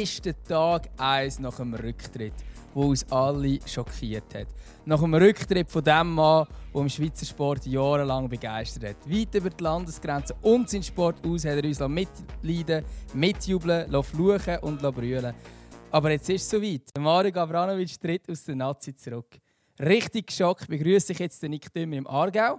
[0.00, 2.32] ist der Tag 1 nach dem Rücktritt,
[2.72, 4.46] wo uns alle schockiert hat.
[4.86, 9.10] Nach dem Rücktritt von dem Mann, der im Schweizer Sport jahrelang begeistert hat.
[9.10, 12.82] Weit über die Landesgrenzen und seinen Sport aus hat er uns mitleiden,
[13.12, 15.34] mitjubeln, fluchen und brüllen
[15.90, 16.90] Aber jetzt ist es soweit.
[16.98, 19.36] Mario Gavranovic tritt aus der Nazi zurück.
[19.78, 22.58] Richtig geschockt begrüße ich jetzt den Nick Dümmer im Aargau,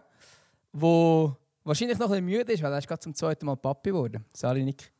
[0.73, 3.89] wo wahrscheinlich noch ein bisschen müde ist, weil er ist gerade zum zweiten Mal Papi
[3.89, 4.25] geworden.
[4.31, 4.91] Sorry, Nick.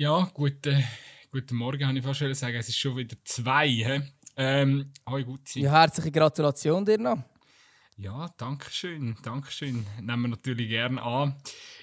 [0.00, 0.82] Ja, guten,
[1.30, 2.56] guten Morgen, kann ich fast sagen.
[2.56, 3.68] Es ist schon wieder zwei.
[3.68, 4.00] He?
[4.34, 5.64] Ähm, hoi, gut sein.
[5.64, 7.22] Ja, herzliche Gratulation dir noch.
[7.98, 9.86] Ja, danke schön, danke schön.
[10.00, 11.34] Nehmen wir natürlich gerne an.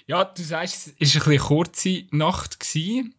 [0.08, 2.58] Ja, du sagst, es war eine kurze Nacht.
[2.58, 3.14] Gewesen,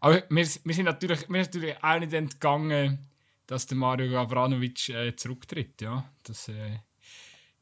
[0.00, 3.06] aber wir, wir, sind natürlich, wir sind natürlich auch nicht entgangen,
[3.46, 5.82] dass der Mario Gavranovic äh, zurücktritt.
[5.82, 6.78] Ja, das äh,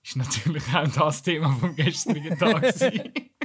[0.04, 2.72] ist natürlich auch das Thema vom gestrigen Tag.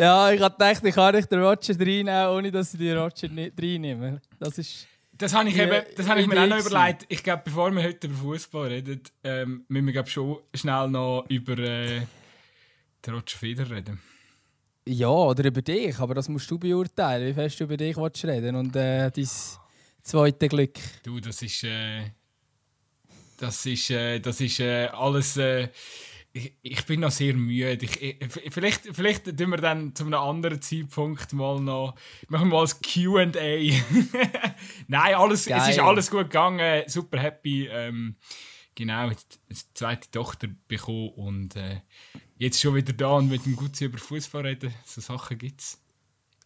[0.00, 3.28] ja, ich habe gedacht, ich kann nicht den Roger reinnehmen, ohne dass ich den Roger
[3.28, 4.20] nicht reinnehme.
[4.38, 4.86] Das ist...
[5.12, 7.04] Das habe ich, eben, das habe ich mir auch noch überlegt.
[7.10, 11.26] Ich glaube, bevor wir heute über Fußball reden, ähm, müssen wir glaub, schon schnell noch
[11.28, 12.00] über äh,
[13.04, 14.00] den Roger Federer reden.
[14.88, 18.24] Ja, oder über dich, aber das musst du beurteilen, wie fest du über dich willst
[18.24, 19.28] reden und äh, dein
[20.02, 20.78] zweites Glück.
[21.02, 22.12] Du, das ist, äh,
[23.36, 25.68] das ist, äh, das ist äh, alles äh,
[26.32, 27.84] ich, ich, bin noch sehr müde.
[27.84, 28.16] Ich, ich,
[28.50, 31.94] vielleicht, vielleicht tun wir dann zu einem anderen Zeitpunkt mal noch
[32.28, 33.26] machen wir mal ein QA.
[34.88, 36.84] Nein, alles, es ist alles gut gegangen.
[36.86, 37.68] Super happy.
[37.68, 38.16] Ähm,
[38.74, 39.16] genau, eine
[39.74, 41.80] zweite Tochter bekommen und äh,
[42.36, 44.72] jetzt schon wieder da und mit dem Gutzi über Fußball reden.
[44.86, 45.78] So Sachen gibt es.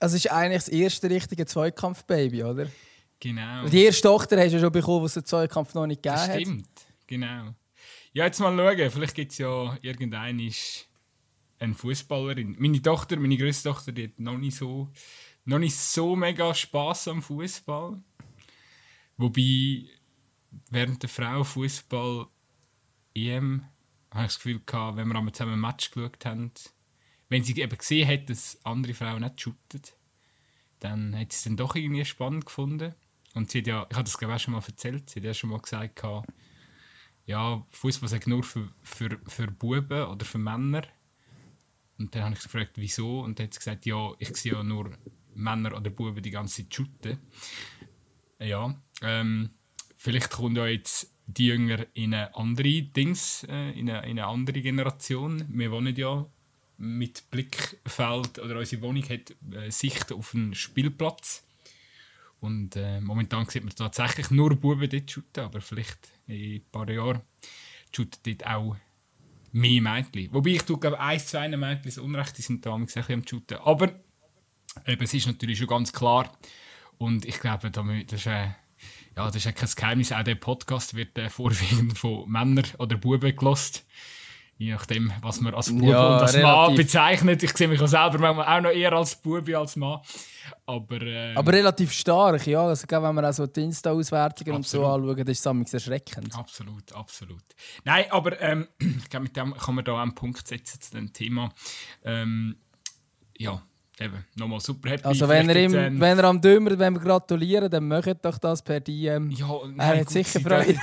[0.00, 2.66] Also, es ist eigentlich das erste richtige Zweikampf-Baby, oder?
[3.20, 3.66] Genau.
[3.68, 6.40] Die erste Tochter hast du ja schon bekommen, was den Zweikampf noch nicht gegeben hat.
[6.40, 6.68] Stimmt,
[7.06, 7.54] genau.
[8.16, 8.90] Ja, jetzt mal schauen.
[8.92, 10.48] Vielleicht gibt es ja irgendeine
[11.58, 12.54] eine Fußballerin.
[12.60, 14.88] Meine Tochter, meine größte Tochter, die hat noch nicht so,
[15.44, 18.00] noch nicht so mega Spaß am Fußball.
[19.16, 19.86] Wobei
[20.70, 22.28] während der Frau Fußball
[23.14, 23.64] EM
[24.12, 26.52] habe ich das Gefühl gehabt, wenn wir einmal zusammen ein Match geschaut haben,
[27.30, 29.82] wenn sie eben gesehen hat, dass andere Frauen nicht shooten,
[30.78, 32.94] dann hat sie es dann doch irgendwie spannend gefunden.
[33.34, 35.24] Und sie hat ja, ich habe das glaube ich auch schon mal erzählt, sie hat
[35.24, 36.28] ja schon mal gesagt, gehabt,
[37.26, 40.82] ja, Fußball sagt nur für, für, für Buben oder für Männer.
[41.98, 43.20] Und dann habe ich gefragt, wieso?
[43.20, 44.90] Und dann hat sie gesagt, ja, ich sehe ja nur
[45.34, 47.18] Männer oder Buben die ganze Zeit shooten.
[48.38, 49.50] Ja, ähm,
[49.96, 54.26] vielleicht kommt ja jetzt die Jünger in eine andere Dings, äh, in, eine, in eine
[54.26, 55.44] andere Generation.
[55.48, 56.26] Wir wohnen ja
[56.76, 61.46] mit Blickfeld, oder unsere Wohnung hat äh, Sicht auf einen Spielplatz.
[62.40, 66.88] Und äh, momentan sieht man tatsächlich nur Buben dort shooten, aber vielleicht in ein paar
[66.88, 67.22] Jahren
[67.94, 68.76] shooten dort auch
[69.52, 70.32] mehr Mädchen.
[70.32, 73.58] Wobei ich glaube ein, zwei Mädchen so Unrecht, die sind da ein bisschen am shooten.
[73.58, 73.92] Aber
[74.86, 76.36] eben, es ist natürlich schon ganz klar.
[76.98, 78.48] Und ich glaube, das ist, äh,
[79.16, 80.12] ja, das ist kein Geheimnis.
[80.12, 83.86] Auch der Podcast wird äh, vorwiegend von Männern oder Buben gelost.
[84.56, 86.56] Je nachdem, was man als Bube ja, und als relativ.
[86.68, 87.42] Mann bezeichnet.
[87.42, 90.00] Ich sehe mich auch selber manchmal auch noch eher als Bube als Mann.
[90.64, 92.64] Aber, ähm, aber relativ stark, ja.
[92.64, 96.36] Also, wenn man auch so die Insta-Auswertungen und so anschaut, das ist es erschreckend.
[96.36, 97.42] Absolut, absolut.
[97.84, 101.12] Nein, aber ähm, ich glaube, mit dem kann man da einen Punkt setzen zu dem
[101.12, 101.52] Thema.
[102.04, 102.56] Ähm,
[103.36, 103.60] ja,
[104.00, 105.04] eben, nochmal super happy.
[105.04, 108.62] Also wenn er, ihm, wenn er am Dümmer wenn wir gratulieren, dann möchtet doch das
[108.62, 109.30] per DM.
[109.30, 110.78] Ja, nein, er hat sicher Freude.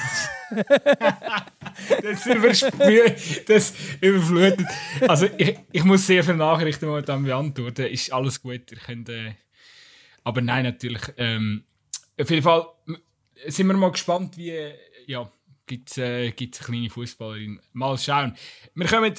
[2.02, 4.68] das, überspült, das überflutet.
[5.08, 7.88] Also ich, ich muss sehr viele Nachrichten momentan beantworten.
[7.88, 9.10] Ist alles gut, ihr könnt...
[9.10, 9.34] Äh,
[10.24, 11.02] aber nein, natürlich.
[11.18, 11.64] Ähm,
[12.20, 12.68] auf jeden Fall
[13.48, 14.54] sind wir mal gespannt, wie...
[15.08, 15.30] Ja,
[15.66, 17.60] gibt es äh, eine kleine Fußballerin.
[17.74, 18.36] Mal schauen.
[18.76, 19.14] Wir kommen...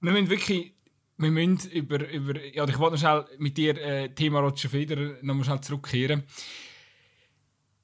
[0.00, 0.72] Wir müssen wirklich
[1.18, 5.18] wir müssen über, über ja, ich wollte noch schnell mit dir äh, Thema Roger Federer
[5.22, 6.24] noch mal schnell zurückkehren.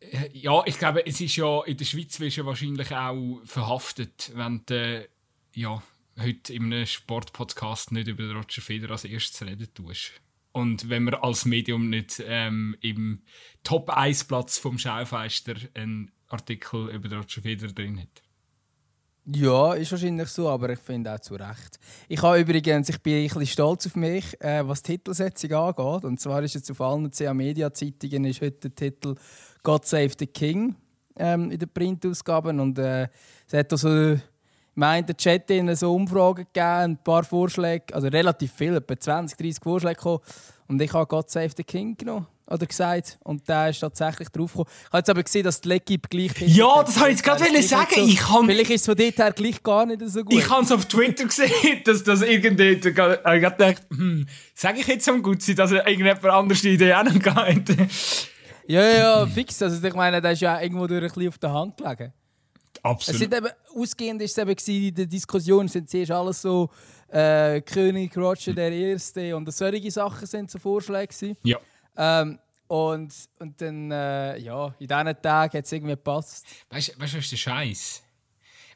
[0.01, 4.63] Äh, ja, ich glaube, es ist ja in der Schweiz wirst wahrscheinlich auch verhaftet, wenn
[4.67, 5.09] du äh,
[5.55, 5.83] ja,
[6.21, 10.13] heute in einem Sportpodcast nicht über Roger Federer als erstes reden tust.
[10.53, 13.23] Und wenn man als Medium nicht ähm, im
[13.63, 18.23] Top-1-Platz vom Schaufenster einen Artikel über Roger Federer drin hat.
[19.31, 21.79] Ja, ist wahrscheinlich so, aber ich finde auch zu Recht.
[22.09, 26.05] Ich habe übrigens, ich bin ein bisschen stolz auf mich, äh, was die Titelsetzung angeht.
[26.05, 29.17] Und zwar ist jetzt auf allen CA Media Zeitungen ist heute der Titel
[29.63, 30.77] God Save the King
[31.17, 33.09] ähm, in den Printausgaben und äh,
[33.47, 38.53] es hat also im einen Chat in so Umfragen gegeben, ein paar Vorschläge, also relativ
[38.53, 40.21] viele, etwa 20, 30 Vorschläge gekommen.
[40.69, 42.27] Und ich habe God Save the King genommen.
[42.49, 43.19] Oder gesagt.
[43.25, 44.69] Und der ist tatsächlich draufgekommen.
[44.81, 47.63] Ich habe jetzt aber gesehen, dass die Legib gleich Ja, das habe ich jetzt gerade
[47.63, 47.87] sagen.
[47.95, 50.33] So, ich kann, vielleicht ist es von dort her gleich gar nicht so gut.
[50.33, 52.73] Ich habe es auf Twitter gesehen, dass das irgendwie.
[52.73, 56.95] Ich habe gedacht, hm, sage ich jetzt am Gutzi, dass er irgendjemand anders die Idee
[56.95, 57.77] auch noch geht.
[58.67, 59.63] ja, ja, fix.
[59.63, 62.13] Also ich meine, der ist ja irgendwo durch ein bisschen auf der Hand gelegen.
[62.83, 63.15] Absolut.
[63.15, 66.71] Es sind eben, ausgehend ist es eben in der Diskussion sind zuerst alles so
[67.09, 71.37] äh, König Roger der Erste und solche Sachen sind so Vorschläge gewesen.
[71.43, 71.59] Ja.
[71.99, 76.47] Ähm, und, und dann, äh, ja, in diesen Tagen hat es irgendwie gepasst.
[76.71, 78.03] Weißt du, was ist der Scheiß?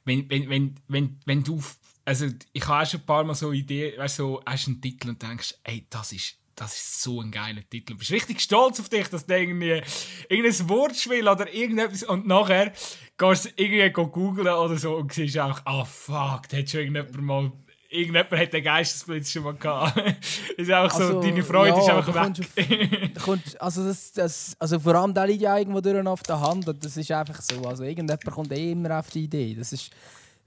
[0.04, 1.62] Wenn, wenn, wenn, wenn, wenn du.
[2.04, 5.22] Also, ich habe schon ein paar Mal so Ideen, weißt du, hast einen Titel und
[5.22, 7.92] denkst, ey, das ist, das ist so ein geiler Titel.
[7.92, 9.82] Du bist richtig stolz auf dich, dass du irgendwie
[10.28, 12.72] irgendein Wortspiel oder irgendetwas und nachher
[13.16, 16.80] gehst du irgendwie googeln oder so und siehst auch, ah oh, fuck, da hat schon
[16.80, 17.52] irgendjemand mal
[17.92, 19.96] irgendjemand hat den Geistesblitz schon mal gehabt.
[20.56, 23.16] ist auch so, also, deine Freude ja, ist einfach weg.
[23.16, 26.40] Auf, kommst, also, das, das, also vor allem, der liegt ja irgendwo durch auf der
[26.40, 27.62] Hand und das ist einfach so.
[27.62, 29.54] Also irgendjemand kommt eh immer auf die Idee.
[29.54, 29.90] Das ist,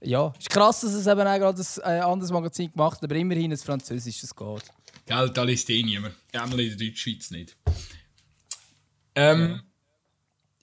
[0.00, 3.16] ja, ist krass, dass es eben auch gerade ein äh, anderes Magazin gemacht hat, aber
[3.16, 4.64] immerhin ein französisches geht.
[5.06, 6.14] Gell, da liest eh niemand.
[6.32, 7.56] Einmal in der Deutschschweiz nicht.
[9.14, 9.62] Ähm,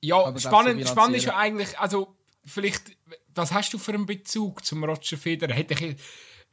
[0.01, 2.13] ja, ja spannend, spannend ist ja eigentlich, also
[2.45, 2.91] vielleicht,
[3.33, 5.53] was hast du für einen Bezug zum Roger Federer?
[5.53, 5.95] Hätte ich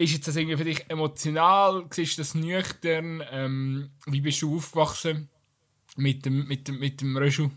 [0.01, 1.85] ist jetzt das irgendwie für dich emotional?
[1.95, 3.23] Ist das nüchtern?
[3.31, 5.29] Ähm, wie bist du aufgewachsen
[5.97, 7.51] mit dem, mit dem, mit dem Röschel?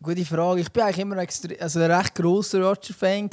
[0.00, 0.60] Gute Frage.
[0.60, 3.28] Ich bin eigentlich immer also ein recht grosser Roger-Fan.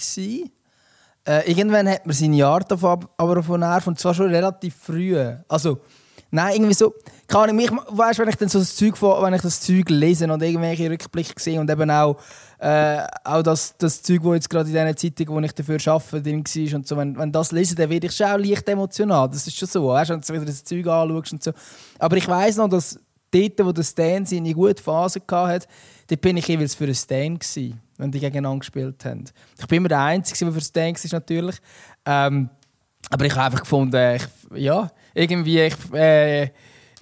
[1.25, 5.15] Äh, irgendwann hat man seine Art aber von Nerv und zwar schon relativ früh.
[5.47, 5.81] Also,
[6.31, 6.95] nein, irgendwie so.
[7.27, 10.31] Kann ich mich, weißt, wenn ich dann so das Zeug, wenn ich das Zeug lese
[10.31, 12.17] und irgendwelche Rückblicke sehe und eben auch
[12.63, 16.21] äh, auch das, das Zeug, das jetzt gerade in dieser Zeitung, wo ich dafür arbeite,
[16.21, 19.27] drin war und so, wenn, wenn das lese, dann werde ich schon auch leicht emotional.
[19.27, 21.51] Das ist schon so, weißt, wenn du wieder das Zeug anschaust und so.
[21.99, 22.97] Aber ich weiss noch, dass
[23.31, 25.67] dort, wo der Stan seine gute Phase hatte,
[26.21, 29.25] bin ich jeweils für einen Stan gewesen, wenn die gegeneinander gespielt haben.
[29.59, 31.57] Ich bin immer der Einzige, der für Stan war, natürlich.
[32.05, 32.49] Ähm,
[33.09, 34.23] aber ich habe einfach gefunden, ich,
[34.55, 36.49] ja, irgendwie, ich, äh,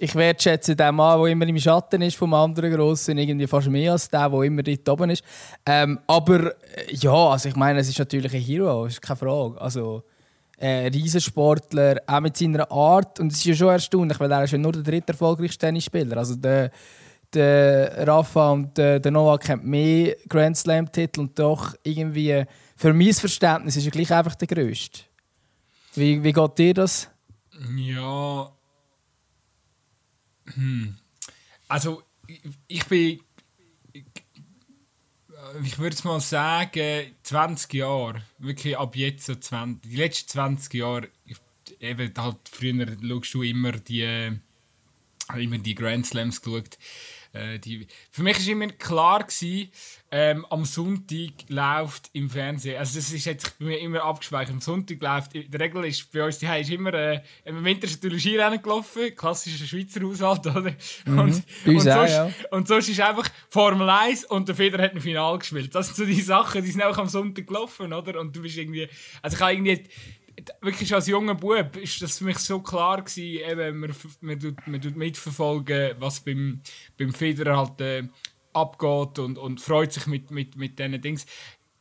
[0.01, 3.92] ich wertschätze den Mann, der immer im Schatten ist vom anderen Grossen, irgendwie fast mehr
[3.92, 5.24] als der, der immer dort oben ist.
[5.63, 9.62] Ähm, aber äh, ja, also ich meine, es ist natürlich ein Hero, ist keine Frage.
[9.62, 10.03] Also,
[10.57, 13.19] äh, Riesensportler, auch mit seiner Art.
[13.19, 16.18] Und es ist ja schon erstaunlich, weil er ist ja nur der dritte erfolgreichste Tennisspieler.
[16.18, 16.71] Also der,
[17.31, 22.44] der Rafa und der, der Novak haben mehr Grand Slam-Titel und doch irgendwie,
[22.75, 25.01] für mein Verständnis, ist er gleich einfach der Größte.
[25.94, 27.07] Wie, wie geht dir das?
[27.75, 28.51] Ja.
[31.68, 32.03] Also,
[32.68, 33.21] ich bin.
[35.63, 41.09] Ich würde mal sagen, 20 Jahre, wirklich ab jetzt so 20, die letzten 20 Jahre,
[41.80, 44.38] eben halt früher schaust du immer die,
[45.36, 46.77] immer die Grand Slams geschaut.
[47.33, 49.71] Äh, die, für mich war immer klar, gewesen,
[50.11, 54.59] ähm, am Sonntag läuft im Fernsehen, also das ist jetzt bei mir immer abgespeichert, am
[54.59, 58.03] Sonntag läuft, in der Regel ist bei uns die ist immer, äh, im Winter ist
[58.03, 60.75] natürlich Skirennen gelaufen, klassischer Schweizer Haushalt, oder?
[61.05, 62.31] Mhm, und, und, sonst, ja.
[62.51, 65.73] und sonst ist einfach Formel 1 und der Feder hat ein Final gespielt.
[65.73, 68.19] Das sind so die Sachen, die sind auch am Sonntag gelaufen, oder?
[68.19, 68.89] Und du bist irgendwie,
[69.21, 69.83] also ich habe irgendwie
[70.61, 74.67] wirklich als junger Bub ist das für mich so klar gewesen, eben, man, man, tut,
[74.67, 76.61] man tut mitverfolgen, was beim,
[76.97, 78.03] beim Federer halt äh,
[78.53, 81.25] abgeht und, und freut sich mit, mit, mit diesen Dings.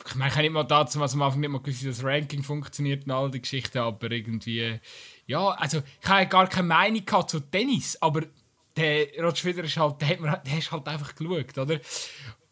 [0.06, 2.02] Ich meine, ich habe nicht mal dazu, was am Anfang nicht mal gewusst, wie das
[2.02, 4.80] Ranking funktioniert und all die Geschichten, aber irgendwie,
[5.26, 8.22] ja, also ich habe gar keine Meinung gehabt zu Tennis, aber
[8.76, 11.80] der Roger Federer ist halt, der hat, der hast halt einfach geschaut, oder?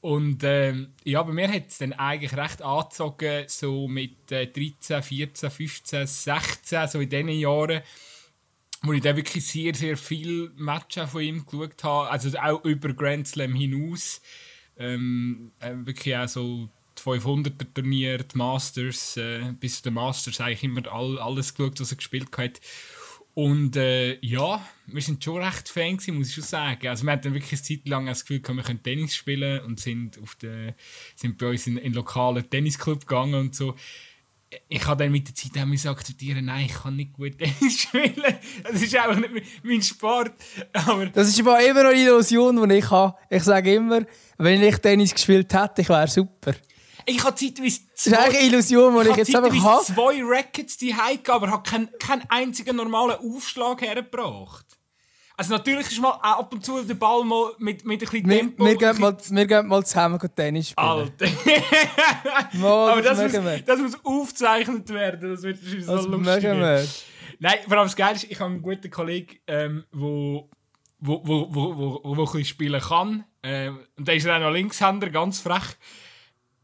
[0.08, 5.02] Und ähm, ja, bei mir hat es dann eigentlich recht angezogen, so mit äh, 13,
[5.02, 7.82] 14, 15, 16, so in diesen Jahren,
[8.80, 12.94] wo ich dann wirklich sehr, sehr viele Matches von ihm geschaut habe, also auch über
[12.94, 14.22] Grand Slam hinaus.
[14.78, 20.40] Ähm, äh, wirklich auch so die 500er Turnier, die Masters, äh, bis zu den Masters
[20.40, 22.62] eigentlich immer all, alles geschaut, was er gespielt hat.
[23.34, 26.88] Und äh, ja, wir sind schon recht Fan gewesen, muss ich schon sagen.
[26.88, 30.20] Also wir hatten wirklich eine Zeit lang das Gefühl, wir können Tennis spielen und sind,
[30.20, 30.74] auf der,
[31.14, 33.76] sind bei uns in, in lokalen Tennisclub gegangen und so.
[34.68, 38.38] Ich habe dann mit der Zeit auch akzeptieren, nein, ich kann nicht gut Tennis spielen.
[38.64, 40.32] Das ist einfach nicht mein Sport.
[40.72, 43.16] Aber das ist aber immer noch eine Illusion, die ich habe.
[43.30, 44.04] Ich sage immer,
[44.38, 46.54] wenn ich Tennis gespielt hätte, ich wäre super.
[47.08, 48.10] Ich habe zeitweise zwei...
[48.10, 49.84] Das ist eine Illusion, die ich, ich jetzt einfach habe.
[49.84, 54.66] zwei Rackets die gehabt, aber habe keinen, keinen einzigen normalen Aufschlag hergebracht.
[55.36, 58.64] Also natürlich ist mal ab und zu der Ball mal mit, mit ein bisschen Tempo...
[58.64, 60.86] Wir, wir, gehen, mal, wir gehen mal zusammen Tennis spielen.
[60.86, 61.26] Alter.
[62.54, 65.30] mal, aber das, das muss, das muss aufgezeichnet werden.
[65.30, 66.44] Das wird so lustig.
[67.40, 70.50] Nein, vor allem das Geile ist, ich habe einen guten Kollegen, ähm, wo
[71.00, 73.24] wo, wo, wo, wo, wo, wo ein bisschen spielen kann.
[73.42, 75.76] Äh, und dann ist er auch noch Linkshänder, ganz frech.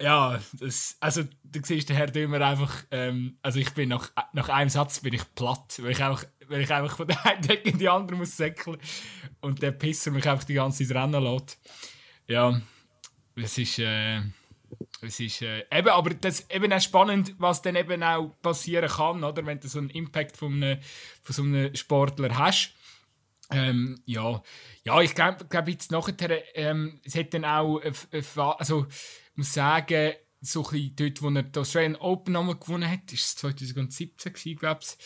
[0.01, 4.49] Ja, das, also du siehst der Herr Dümmer einfach, ähm, also ich bin nach, nach
[4.49, 7.71] einem Satz bin ich platt, weil ich einfach, weil ich einfach von der einen Decke
[7.71, 8.79] in die andere muss säckeln
[9.41, 11.61] und der Pisser mich einfach die ganze Zeit rennen lässt.
[12.27, 12.61] Ja,
[13.37, 14.21] es ist, äh,
[15.01, 19.23] es ist äh, eben, aber das eben auch spannend, was dann eben auch passieren kann,
[19.23, 20.81] oder, wenn du so einen Impact von, einem,
[21.23, 22.75] von so einem Sportler hast.
[23.51, 24.43] Ähm, ja.
[24.85, 27.93] ja, ich glaube, glaub jetzt nachher, ähm, es hat dann auch, äh,
[28.35, 28.87] also
[29.37, 33.37] muss sagen, so ein dort, wo er die Australian Open nochmal gewonnen hat, ist es
[33.37, 34.97] 2017 gewesen, glaube ich.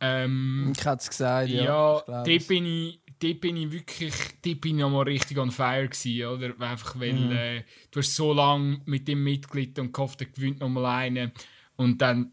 [0.00, 1.64] Ähm, ich hätte es gesagt, ja.
[1.64, 5.88] Ja, dort bin ich, dort bin ich wirklich, dort bin ich nochmal richtig on fire
[5.88, 6.60] gewesen, oder?
[6.60, 7.32] Einfach, weil mhm.
[7.32, 11.32] äh, du hast so lange mit dem Mitglied und gehofft, er gewinnt nochmal einen
[11.76, 12.32] und dann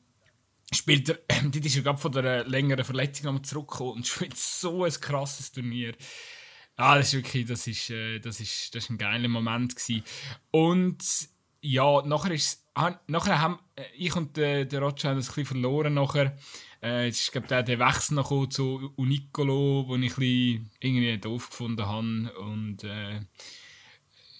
[0.74, 4.84] spielt er, äh, ist er gerade von der längeren Verletzung nochmal zurückgekommen und spielt so
[4.84, 5.94] ein krasses Turnier.
[6.82, 10.04] Ah, das ist wirklich, das ist, äh, das ist, das ist ein geiler Moment gewesen.
[10.50, 10.98] Und
[11.62, 15.36] ja, nachher ist, ah, nachher haben äh, ich und der, der Roger haben das ein
[15.36, 16.36] bisschen verloren nachher.
[16.82, 21.18] Äh, jetzt ist, glaube der, der Wechsel noch zu Unicolo, den ich ein bisschen irgendwie
[21.20, 23.22] doof gefunden habe und äh,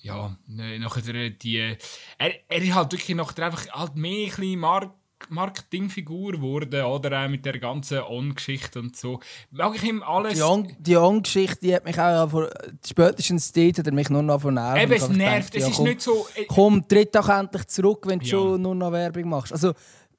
[0.02, 1.78] ja, nachher die, er,
[2.18, 4.92] er ist halt wirklich nachher einfach halt mehr ein bisschen Mark
[5.30, 9.20] Marketingfigur geworden, oder auch mit der ganzen On-Geschichte und so.
[9.52, 10.42] Mag ich ihm alles...
[10.80, 12.50] Die On-Geschichte, die hat mich auch vor,
[12.86, 14.82] spätestens dort hat er mich nur noch von nerven.
[14.82, 16.28] Eben, es nervt, es ja, ist komm, nicht so...
[16.36, 18.32] Äh, komm, tritt doch endlich zurück, wenn du ja.
[18.32, 19.54] schon nur noch Werbung machst.
[19.54, 19.74] Also,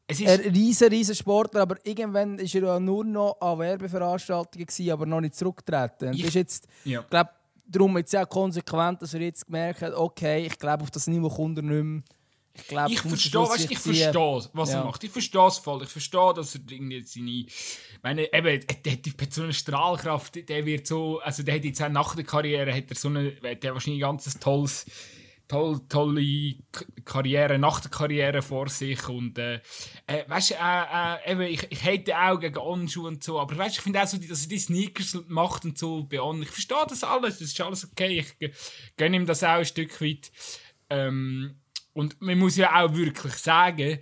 [0.07, 4.67] es ist ein riesen, riesen Sportler, aber irgendwann war er ja nur noch an Werbeveranstaltungen,
[4.67, 6.13] gewesen, aber noch nicht zurückgetreten.
[6.13, 7.03] Ich, ist jetzt, ja.
[7.09, 7.31] glaube
[7.67, 11.29] darum jetzt auch konsequent, dass er jetzt gemerkt hat, okay, ich glaube, auf das Niveau
[11.29, 12.03] kommt er nicht mehr.
[12.55, 14.15] Ich, glaub, ich verstehe, weißt, ich verstehe,
[14.53, 14.81] was ja.
[14.81, 15.03] er macht.
[15.03, 15.83] Ich verstehe es voll.
[15.83, 17.47] Ich verstehe, dass er irgendwie seine,
[18.03, 20.49] meine, eben, der hat so eine Strahlkraft.
[20.49, 23.33] Der wird so, also der hat jetzt auch nach der Karriere hat er so eine,
[23.33, 24.85] der wahrscheinlich ein ganz tolles,
[25.49, 26.55] toll, tolle
[27.05, 29.61] Karriere nach der Karriere vor sich und äh,
[30.07, 33.57] äh, weißt du, äh, äh, eben, ich, ich hätte auch gegen Onschuh und so, aber
[33.57, 36.43] weißt, ich finde auch so, dass er die Sneakers macht und so bei On.
[36.43, 38.25] Ich verstehe das alles, das ist alles okay.
[38.39, 38.53] Ich
[38.97, 40.31] gönne ihm das auch ein Stück weit.
[40.91, 41.62] Ähm,
[41.93, 43.99] und man muss ja auch wirklich sagen,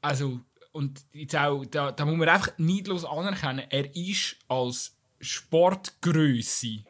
[0.00, 0.40] also,
[0.72, 6.84] und jetzt auch, da, da muss man einfach neidlos anerkennen, er ist als Sportgröße,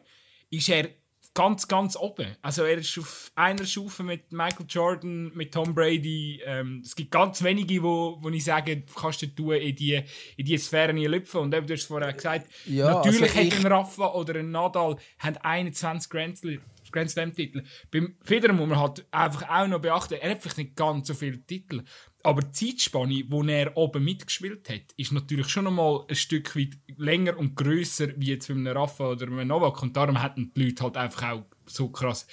[0.49, 0.89] ist er
[1.33, 2.27] ganz, ganz oben.
[2.41, 6.41] Also er ist auf einer Stufe mit Michael Jordan, mit Tom Brady.
[6.45, 10.01] Ähm, es gibt ganz wenige, wo, wo ich sage, kannst du tun, in die,
[10.37, 11.41] in die Sphäre nie lüpfen.
[11.41, 14.97] Und eben, du hast vorher gesagt, ja, natürlich also hat ein Rafa oder ein Nadal
[15.19, 16.61] haben 21 Grand Slam
[16.93, 17.63] Grand Slam-Titel.
[17.91, 21.13] Beim Federer muss man halt einfach auch noch beachten, er hat vielleicht nicht ganz so
[21.13, 21.83] viele Titel,
[22.23, 26.77] aber die Zeitspanne, wo er oben mitgespielt hat, ist natürlich schon einmal ein Stück weit
[26.95, 29.83] länger und grösser wie jetzt bei einem Rafa oder einem Novak.
[29.83, 32.25] Und darum hätten die Leute halt einfach auch so krass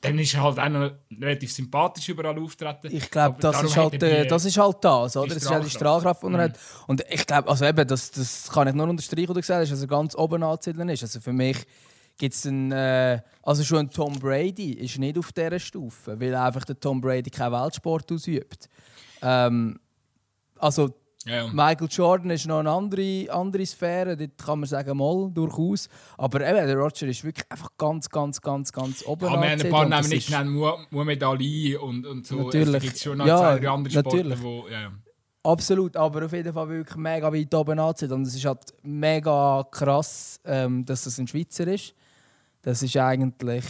[0.00, 0.90] dann ist er halt auch noch
[1.20, 2.88] relativ sympathisch überall auftreten.
[2.90, 5.34] Ich glaube, das, ist halt, äh, das ist halt das, oder?
[5.34, 6.38] Das ist ja die Strahlkraft, die er mhm.
[6.38, 6.58] hat.
[6.86, 9.80] Und ich glaube, also eben, das, das kann ich nur unterstreichen, du gesagt hast, dass
[9.80, 11.02] er ganz oben anzusiedeln ist.
[11.02, 11.58] Also für mich
[12.20, 16.34] gibt es einen, äh, also schon ein Tom Brady ist nicht auf dieser Stufe, weil
[16.34, 18.68] einfach der Tom Brady keinen Weltsport ausübt.
[19.22, 19.80] Ähm,
[20.58, 21.48] also ja.
[21.48, 25.88] Michael Jordan ist noch eine andere, andere Sphäre, dort kann man sagen, mal, durchaus.
[26.18, 29.24] Aber eben, der Roger ist wirklich einfach ganz, ganz, ganz, ganz oben.
[29.24, 30.50] Ja, wir haben ein paar Namen nicht genannt,
[30.90, 32.36] Muhammad Ali und, und so.
[32.36, 32.74] Natürlich.
[32.74, 34.92] Es gibt schon noch ja, zwei andere Sportler, wo, ja.
[35.42, 38.12] Absolut, aber auf jeden Fall wirklich mega weit oben anzieht.
[38.12, 41.94] Und es ist halt mega krass, ähm, dass das ein Schweizer ist.
[42.62, 43.64] Das ist eigentlich.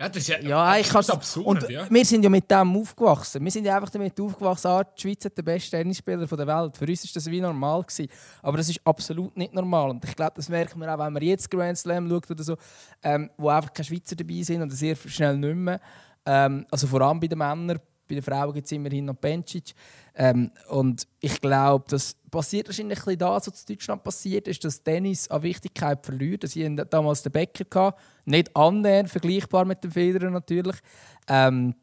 [0.00, 1.46] Ja, das ist ja, ja ich absurd.
[1.46, 1.86] Und ja.
[1.90, 3.44] wir sind ja mit dem aufgewachsen.
[3.44, 6.74] Wir sind ja einfach damit aufgewachsen, ah, die Schweiz hat den besten Tennisspieler der Welt.
[6.74, 7.82] Für uns war das wie normal.
[7.82, 8.08] Gewesen.
[8.40, 9.90] Aber das ist absolut nicht normal.
[9.90, 12.56] Und ich glaube, das merken wir auch, wenn man jetzt Grand Slam schaut oder so,
[13.02, 15.78] ähm, wo einfach keine Schweizer dabei sind und sehr schnell nicht mehr.
[16.24, 17.78] Ähm, also vor allem bei den Männern.
[18.10, 19.72] Bei den Frauen gibt es immerhin noch Bencic.
[20.16, 24.64] Ähm, und ich glaube, das passiert wahrscheinlich ein bisschen das, was in Deutschland passiert ist,
[24.64, 26.42] dass Tennis an Wichtigkeit verliert.
[26.42, 30.76] Dass ich damals den Bäcker hatte, nicht annähernd vergleichbar mit dem Federer natürlich.
[31.28, 31.74] Ähm,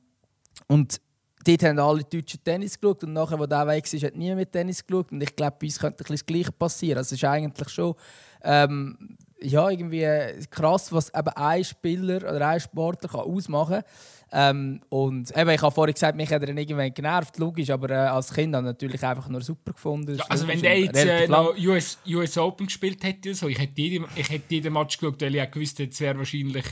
[0.67, 0.99] und
[1.45, 4.51] dort haben alle Deutschen Tennis geschaut und nachher, wo der weg ist, hat niemand mit
[4.51, 5.13] Tennis geschaut.
[5.13, 6.97] Und ich glaube, bei uns könnte ein das Gleiche passieren.
[6.97, 7.95] Also es ist eigentlich schon
[8.43, 10.05] ähm, ja, irgendwie
[10.49, 13.83] krass, was eben ein Spieler oder ein Sportler kann ausmachen kann.
[14.31, 17.93] Ähm, und eben, ich habe vorhin gesagt, mich hat er irgendwann genervt, logisch, aber äh,
[17.93, 20.17] als Kind habe ich natürlich einfach nur super gefunden.
[20.17, 23.79] Ja, also wenn der jetzt äh, noch US, US Open gespielt hätte, so, ich hätte
[23.81, 26.65] jeden, ich hätte jeden Match geschaut, weil ich auch gewusst hätte, es wäre wahrscheinlich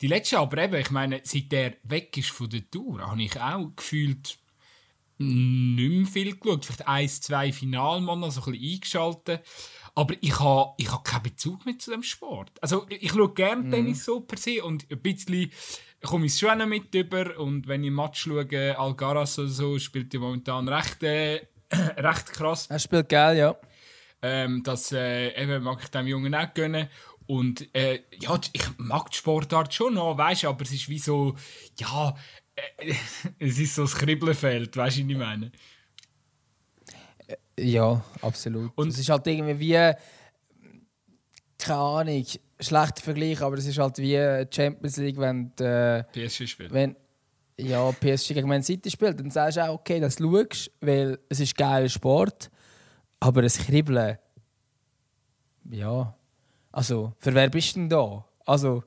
[0.00, 0.38] die letzte.
[0.38, 4.38] Aber eben, ich meine, seit der weg ist von der Tour, habe ich auch gefühlt
[5.18, 6.64] nicht mehr viel geschaut.
[6.64, 9.42] Vielleicht ein, zwei Finalmann, so ein bisschen eingeschaltet.
[9.94, 12.50] Aber ich habe ich ha keinen Bezug mehr zu dem Sport.
[12.60, 13.70] Also ich, ich schaue gerne mhm.
[13.70, 15.50] Tennis so per se und ein bisschen
[16.02, 20.12] komme ich schon mit über und wenn ich ein Match schaue, Alcaraz oder so, spielt
[20.14, 22.66] er momentan recht, äh, recht krass.
[22.68, 23.56] Er spielt geil, ja.
[24.22, 26.88] Ähm, das äh, eben mag ich dem Jungen auch gönnen.
[27.26, 31.34] Und äh, ja, ich mag die Sportart schon noch, weißt aber es ist wie so,
[31.78, 32.14] ja,
[32.54, 32.94] äh,
[33.38, 35.52] es ist so das Kribbelfeld, weißt du, was ich meine?
[37.58, 38.72] Ja, absolut.
[38.76, 39.92] Und es ist halt irgendwie wie,
[41.58, 42.24] keine Ahnung,
[42.58, 46.72] schlechter Vergleich, aber es ist halt wie Champions League, wenn äh, PSG spielt.
[46.72, 46.96] Wenn,
[47.58, 51.40] ja, PSG gegen Man City spielt, dann sagst du auch, okay, das schaust, weil es
[51.40, 52.50] ist geiler Sport,
[53.20, 54.18] aber das Kribbeln,
[55.70, 56.14] ja,
[56.72, 58.24] also, für wer bist du denn da?
[58.44, 58.82] Also,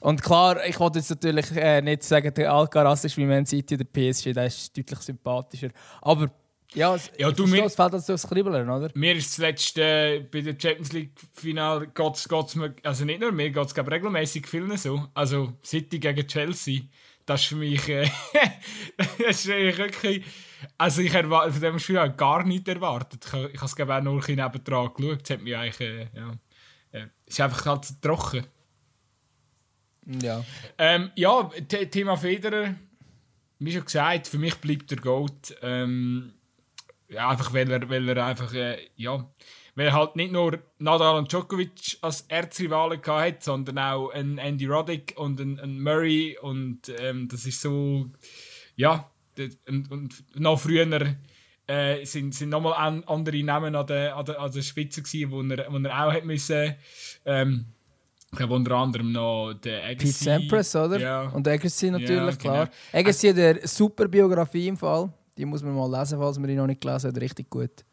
[0.00, 3.74] und klar, ich wollte jetzt natürlich äh, nicht sagen, der Alcaraz ist wie Man City
[3.74, 5.68] oder PSG, der ist deutlich sympathischer,
[6.00, 6.28] aber
[6.74, 8.90] ja, ja du mir, es fällt das Kribbeln, oder?
[8.94, 13.20] Mir ist das letzte äh, bei der Champions League Final geht's, geht's mir, also nicht
[13.20, 15.08] nur mir, geht es regelmäßig vielen so.
[15.14, 16.82] Also City gegen Chelsea,
[17.26, 18.08] das ist für mich, äh,
[18.96, 20.24] das ist wirklich,
[20.78, 23.24] also ich erwarte von dem Spiel auch gar nichts erwartet.
[23.26, 26.32] Ich, ich habe es auch nur ein nebendran geschaut, es hat mich eigentlich, äh, ja,
[26.92, 28.46] äh, ist einfach halt trocken.
[30.20, 30.44] Ja.
[30.78, 31.50] Ähm, ja,
[31.90, 32.74] Thema Federer,
[33.58, 35.56] wie schon gesagt, für mich bleibt der Gold.
[35.62, 36.34] Ähm,
[37.12, 39.30] ja, einfach weil er, weil er einfach, äh, ja,
[39.74, 44.66] weil er halt nicht nur Nadal und Djokovic als Erzrivalen hat, sondern auch ein Andy
[44.66, 48.06] Roddick und ein, ein Murray und ähm, das ist so,
[48.76, 49.10] ja,
[49.68, 51.16] und, und noch früher
[51.66, 55.30] äh, sind, sind nochmal an, andere Namen an der, an der, an der Spitze gewesen,
[55.30, 56.74] wo er, wo er auch hat müssen,
[57.24, 57.66] ähm,
[58.34, 60.06] ich habe unter anderem noch den Agassi.
[60.06, 60.98] Pete Sampras, oder?
[60.98, 61.28] Ja.
[61.28, 62.36] Und Agassi natürlich, ja, genau.
[62.38, 62.70] klar.
[62.90, 65.12] Agassi hat eine super Biografie im Fall.
[65.36, 67.20] Die muss man mal lesen, falls man die noch nicht gelesen hat.
[67.20, 67.84] Richtig gut.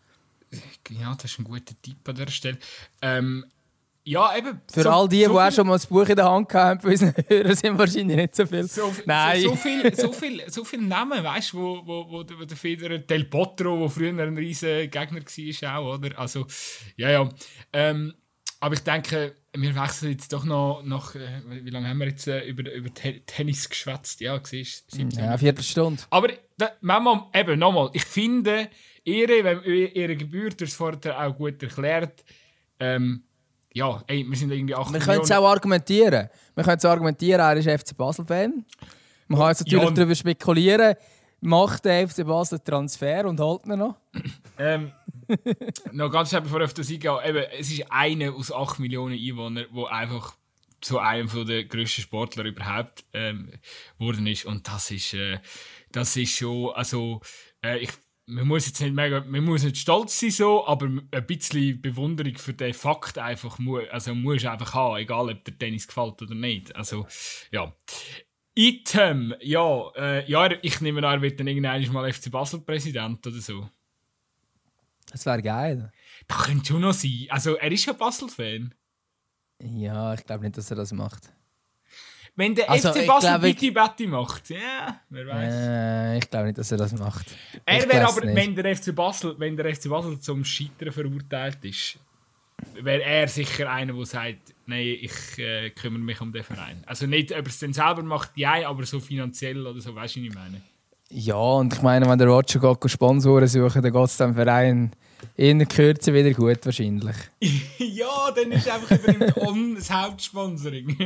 [0.90, 2.58] Ja, das ist ein guter Tipp an dieser Stelle.
[3.02, 3.46] Ähm,
[4.04, 4.60] ja, eben.
[4.72, 6.80] Für so, all die, so die auch schon mal das Buch in der Hand haben,
[6.80, 8.64] für unsere Hörer sind wahrscheinlich nicht so viel.
[8.64, 9.42] So, Nein.
[9.42, 12.98] So, so, viel, so, viel, so viele Namen, weißt du, wo, wo, wo, der Federer,
[12.98, 16.18] Del Potro, der früher ein riesiger Gegner war, auch, oder?
[16.18, 16.48] Also,
[16.98, 17.30] ja, ja.
[17.72, 18.14] Ähm,
[18.60, 22.28] aber ich denke, wir wechseln jetzt doch noch nach, äh, wie lange haben wir jetzt
[22.28, 24.20] äh, über, über Tennis geschwätzt?
[24.22, 25.02] Ja, siehst du?
[25.18, 26.02] Ja, eine Viertelstunde.
[26.10, 28.70] Aber da, manchmal, eben nochmal, ich finde,
[29.04, 32.24] ihre, ihre Gebühr, du hast vorher auch gut erklärt,
[32.80, 33.24] ähm,
[33.74, 36.28] ja, ey, wir sind irgendwie 8 Wir können es auch argumentieren.
[36.56, 38.66] Wir können es argumentieren, er ist FC Basel-Fan.
[39.28, 40.96] Man kann jetzt natürlich ja, darüber spekulieren,
[41.42, 43.96] macht der FC Basel Transfer und holt ihn noch?
[44.58, 44.92] ähm,
[45.92, 49.18] noch ganz schnell bevor ich auf das eingehe, eben, es ist einer aus 8 Millionen
[49.18, 50.36] Einwohnern, der einfach
[50.82, 53.52] zu einem der grössten Sportler überhaupt ähm,
[54.26, 54.46] ist.
[54.46, 55.40] Und das ist, äh,
[55.92, 57.22] das ist schon, also,
[57.64, 57.92] äh, ich,
[58.26, 62.36] man muss jetzt nicht mega, man muss nicht stolz sein so, aber ein bisschen Bewunderung
[62.36, 66.36] für den Fakt einfach mu also muss einfach haben, egal ob der Tennis gefällt oder
[66.36, 66.76] nicht.
[66.76, 67.08] Also,
[67.52, 67.74] ja.
[68.56, 73.26] Item, ja, äh, ja, ich nehme an, er wird dann irgendwann mal FC Basel Präsident
[73.26, 73.70] oder so.
[75.12, 75.92] Das wäre geil.
[76.28, 77.28] Das könnte schon noch sein.
[77.30, 78.74] Also, er ist ja Basel-Fan.
[79.62, 81.32] Ja, ich glaube nicht, dass er das macht.
[82.36, 85.54] Wenn der also, FC Basel Bitti Betty macht, ja, wer weiß.
[85.54, 87.26] Äh, ich glaube nicht, dass er das macht.
[87.66, 88.36] Er wäre aber, nicht.
[88.36, 92.00] wenn der FC Basel, wenn der FC Basel zum Scheitern verurteilt ist,
[92.82, 96.82] wäre er sicher einer, der sagt, nein, ich äh, kümmere mich um den Verein.
[96.86, 100.16] Also nicht, ob er es dann selber macht, ja, aber so finanziell oder so, weißt
[100.16, 100.62] du, was ich meine?
[101.12, 104.92] Ja, und ich meine, wenn der Roger geht Sponsoren suchen, dann geht es dem Verein
[105.36, 107.16] in der Kürze wieder gut wahrscheinlich.
[107.80, 110.98] ja, dann ist einfach über das Hauptsponsoring.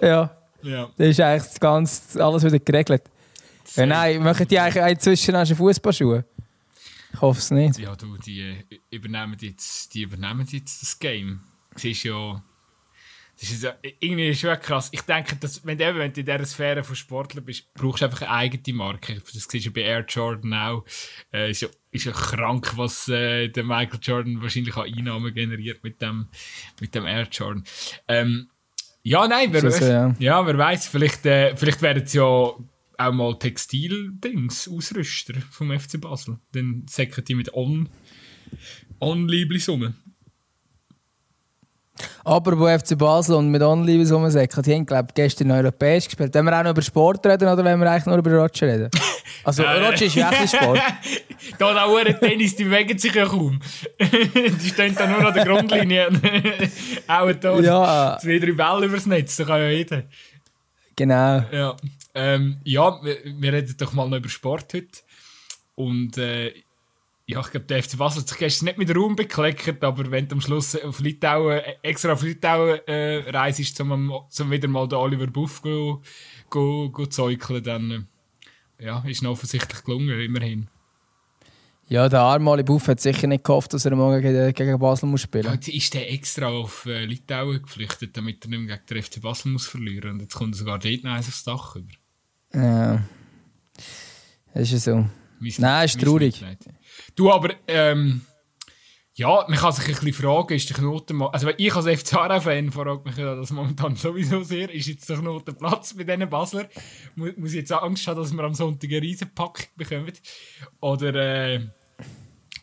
[0.00, 0.30] ja.
[0.62, 0.90] ja.
[0.96, 3.02] Das ist eigentlich das ganze, alles wieder geregelt.
[3.74, 6.24] Ja, nein, machen die eigentlich inzwischen auch schon Fußballschuhe?
[7.14, 7.78] Ich hoffe es nicht.
[7.78, 8.56] Ja, du, die
[8.90, 11.40] übernehmen jetzt, die übernehmen jetzt das Game.
[11.74, 12.42] Siehst ja
[13.40, 13.66] das ist
[13.98, 14.88] irgendwie schon krass.
[14.92, 18.04] Ich denke, dass, wenn, du, wenn du in dieser Sphäre von Sportlern bist, brauchst du
[18.04, 19.14] einfach eine eigene Marke.
[19.14, 20.84] Das siehst du bei Air Jordan auch.
[21.32, 25.82] Äh, ist, ja, ist ja krank, was äh, der Michael Jordan wahrscheinlich an Einnahmen generiert
[25.82, 26.28] mit dem,
[26.80, 27.64] mit dem Air Jordan.
[28.06, 28.48] Ähm,
[29.02, 30.14] ja, nein, wer, so, ja.
[30.18, 30.46] ja.
[30.46, 32.58] wer weiß, vielleicht, äh, vielleicht werden es ja auch
[32.98, 36.38] mal Textil-Dings, Ausrüster vom FC Basel.
[36.52, 37.88] Dann säcken die mit On,
[39.00, 39.94] On Liebli-Summe.
[42.24, 46.34] Aber wo FC Basel und mit so sagen, die haben glaube ich, gestern europäisch gespielt.
[46.34, 48.90] Wenn wir auch noch über Sport reden oder wenn wir eigentlich nur über Roger reden?
[49.44, 50.78] Also Roger ist wirklich Sport.
[51.58, 53.58] da da auch Tennis, die bewegen sich ja kaum.
[53.98, 56.08] die stehen da nur an der Grundlinie.
[57.08, 58.18] auch da ja.
[58.20, 60.04] zwei, drei Bälle übers Netz, da kann ja jeder.
[60.94, 61.42] Genau.
[61.50, 61.76] Ja,
[62.14, 65.00] ähm, ja wir, wir, reden doch mal noch über Sport heute.
[65.74, 66.52] Und äh,
[67.26, 70.26] ja, ich glaube, der FC Basel hat sich gestern nicht mit Raum bekleckert, aber wenn
[70.26, 74.98] du am Schluss auf Litauen, extra auf Litauen äh, reist, um, um wieder mal den
[74.98, 76.02] Oliver Buff zu
[76.50, 78.08] go, go zeugeln, dann
[78.78, 80.68] äh, ja, ist noch offensichtlich gelungen, immerhin.
[81.88, 85.44] Ja, der arme Buff hat sicher nicht gehofft, dass er morgen gegen, Basel muss spielen
[85.44, 85.66] muss.
[85.66, 89.20] Ja, ist der extra auf äh, Litauen geflüchtet, damit er nicht mehr gegen den FC
[89.20, 91.92] Basel muss verlieren Und jetzt kommt er sogar dort noch aufs Dach über.
[92.54, 93.02] Ja.
[94.54, 95.06] Das ist so.
[95.38, 96.42] Mein, Nein, ist traurig.
[97.14, 98.22] Du, aber, ähm,
[99.14, 101.28] ja, man kann sich ein bisschen fragen, ist der Knoten mal.
[101.28, 102.10] Also, ich als FC
[102.42, 104.72] fan frage mich das momentan sowieso sehr.
[104.72, 106.68] Ist jetzt der Knoten Platz bei diesen Basler?
[107.14, 110.12] Muss, muss ich jetzt Angst haben, dass wir am Sonntag eine Riesenpackung bekommen?
[110.80, 111.66] Oder, äh,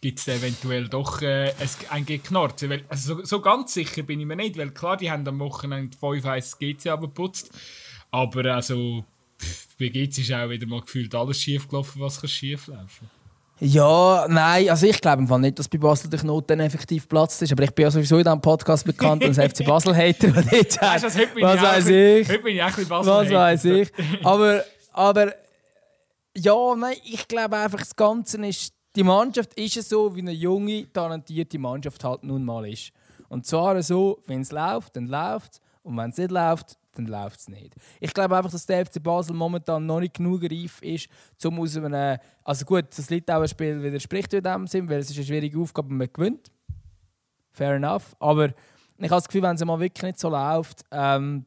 [0.02, 1.54] gibt es eventuell doch äh,
[1.90, 2.70] ein Geknarze.
[2.70, 5.40] Weil, also so, so, ganz sicher bin ich mir nicht, weil klar, die haben am
[5.40, 7.52] Wochenende 5-1 GC abgeputzt,
[8.12, 9.06] aber also
[9.78, 12.72] bei GC ist auch wieder mal gefühlt alles schief gelaufen, was kann schief
[13.62, 17.52] ja, nein, also ich glaube nicht, dass bei Basel der Knoten effektiv platzt ist.
[17.52, 20.36] Aber ich bin ja sowieso in diesem Podcast bekannt als FC Basel-Hater.
[20.36, 20.46] was
[21.62, 22.30] weiß ich?
[22.30, 23.92] Heute bin ich auch Basel Was weiß ich?
[24.24, 25.34] Aber, aber
[26.36, 30.32] ja, nein, ich glaube einfach, das Ganze ist die Mannschaft ist es so, wie eine
[30.32, 32.92] junge, talentierte Mannschaft halt nun mal ist.
[33.28, 35.62] Und zwar so, wenn es läuft, dann läuft es.
[35.84, 37.76] Und wenn es nicht läuft, dann läuft es nicht.
[38.00, 41.08] Ich glaube einfach, dass der FC Basel momentan noch nicht genug reif ist,
[41.44, 42.20] um aus einem.
[42.44, 46.12] Also gut, das Litauen-Spiel widerspricht in dem Sinn, weil es ist eine schwierige Aufgabe man
[46.12, 46.52] gewinnt.
[47.52, 48.16] Fair enough.
[48.20, 51.46] Aber ich habe das Gefühl, wenn es mal wirklich nicht so läuft, ähm,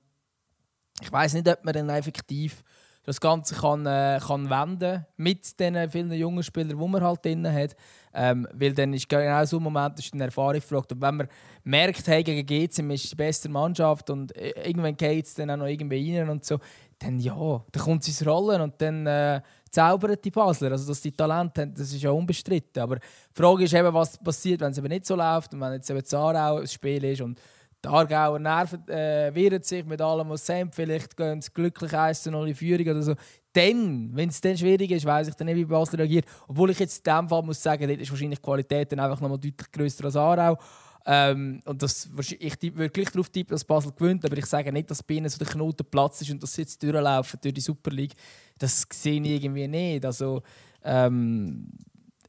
[1.01, 2.63] ich weiß nicht, ob man dann effektiv
[3.05, 7.53] das Ganze kann, äh, kann wenden mit den vielen jungen Spielern, die man halt drin
[7.53, 7.75] hat.
[8.15, 10.93] Ähm, weil dann ist genau so ein Moment, ist eine Erfahrung gefragt.
[10.93, 11.29] Und wenn man
[11.65, 15.57] merkt, hey, gegen GC ist die beste Mannschaft und äh, irgendwann geht es dann auch
[15.57, 16.59] noch irgendwie rein und so,
[16.99, 20.71] dann ja, dann kommt es ins Rollen und dann äh, zaubern die Basler.
[20.71, 22.83] Also, dass die Talente haben, das ist ja unbestritten.
[22.83, 25.73] Aber die Frage ist eben, was passiert, wenn es eben nicht so läuft und wenn
[25.73, 27.41] jetzt eben Zarau ein Spiel ist und
[27.85, 30.71] die Aargauer nerven, äh, wehren sich mit allem, was sie haben.
[30.73, 33.15] Vielleicht gehen sie glücklich 1 0 in Führung oder so.
[33.53, 36.27] Dann, wenn es dann schwierig ist, weiß ich dann nicht, wie Basel reagiert.
[36.49, 39.21] Obwohl ich jetzt in diesem Fall muss sagen, dort ist wahrscheinlich die Qualität dann einfach
[39.21, 40.59] noch mal deutlich grösser als Aarau.
[41.05, 44.89] Ähm, und das, ich tippe wirklich darauf tippen, dass Basel gewinnt, aber ich sage nicht,
[44.89, 47.61] dass bei ihnen so der Knoten Platz ist und dass sie jetzt durchlaufen durch die
[47.61, 48.15] Super League.
[48.59, 50.05] Das sehe ich irgendwie nicht.
[50.05, 50.43] Also,
[50.85, 51.67] ähm,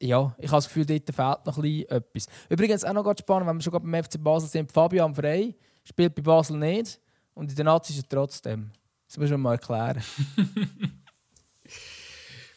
[0.04, 2.28] ja, ich habe das Gefühl, dort fehlt noch ein etwas.
[2.50, 6.22] Übrigens auch noch spannend, wenn wir schon beim FC Basel sind, Fabian Frey spielt bei
[6.22, 7.00] Basel nicht
[7.34, 8.72] und in der Nazi ist er trotzdem.
[9.08, 10.04] Das muss man mal erklären.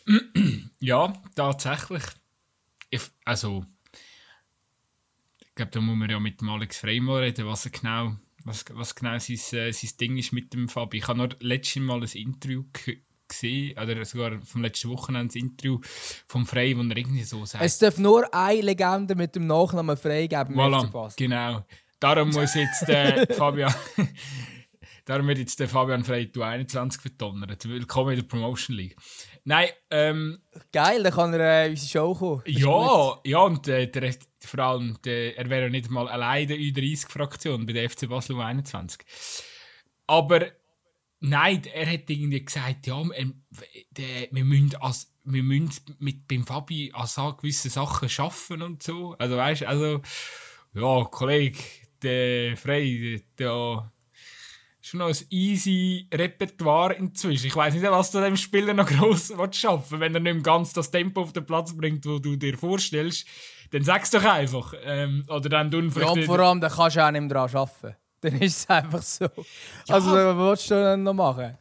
[0.80, 2.02] ja, tatsächlich.
[2.90, 3.64] Ich, also,
[5.40, 8.64] ich glaube, da muss man ja mit dem Alex Frey mal reden, was genau, was,
[8.72, 10.98] was genau sein, äh, sein Ding ist mit dem Fabi.
[10.98, 12.64] Ich habe noch letztes Mal ein Interview
[13.29, 15.81] gesehen, oder sogar vom letzten Wochenende ein Interview
[16.27, 17.65] vom Frey, wo er irgendwie so sagt.
[17.65, 20.55] Es darf nur eine Legende mit dem Nachnamen Frey geben.
[20.55, 21.65] Voilà, genau.
[22.01, 23.75] Darum muss jetzt äh, Fabian.
[25.07, 27.69] Darum wird jetzt der Fabian Frey 21 verdonnert.
[27.69, 28.97] Willkommen in der Promotion League.
[29.45, 30.41] Nein, ähm,
[30.73, 32.43] Geil, dann kann er äh, in unsere Show kommen.
[32.47, 36.75] Ja, ja, und äh, der, vor allem, der, er wäre ja nicht mal alleine in
[36.75, 39.01] der U30-Fraktion bei der FC Basel 21.
[40.09, 40.47] Aber
[41.20, 43.42] Nein, er hat irgendwie gesagt, ja, ähm,
[44.31, 49.14] wir müssen, als, wir müssen mit, beim Fabi an so gewisse Sachen schaffen und so.
[49.18, 50.02] Also weißt also,
[50.74, 51.59] ja, Kollege,
[52.02, 53.90] der Frey, der
[54.87, 57.46] schon noch ein easy Repertoire inzwischen.
[57.46, 60.90] Ich weiß nicht, was du dem Spieler noch gross schaffen wenn er nicht ganz das
[60.90, 63.26] Tempo auf den Platz bringt, wo du dir vorstellst.
[63.72, 64.74] Dann sag's doch einfach.
[64.85, 65.96] Ähm, oder dann vielleicht.
[65.96, 67.96] Ja, und vor allem, dann kannst du auch nicht mehr daran arbeiten.
[68.27, 69.25] Dann ist es einfach so.
[69.25, 69.95] Ja.
[69.95, 71.57] Also, was willst du dann noch machen?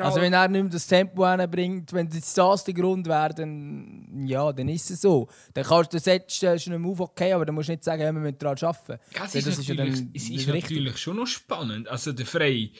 [0.00, 4.26] also, wenn er nicht mehr das Tempo bringt, wenn jetzt das der Grund wäre, dann,
[4.26, 5.28] ja, dann ist es so.
[5.54, 8.02] Dann kannst du, setzt du nicht mehr auf, okay, aber dann musst du nicht sagen,
[8.02, 9.00] wir müssen daran arbeiten.
[9.14, 11.88] Ja, es ist, das ist, natürlich, ja dann, es ist natürlich schon noch spannend.
[11.88, 12.72] Also, der Frey,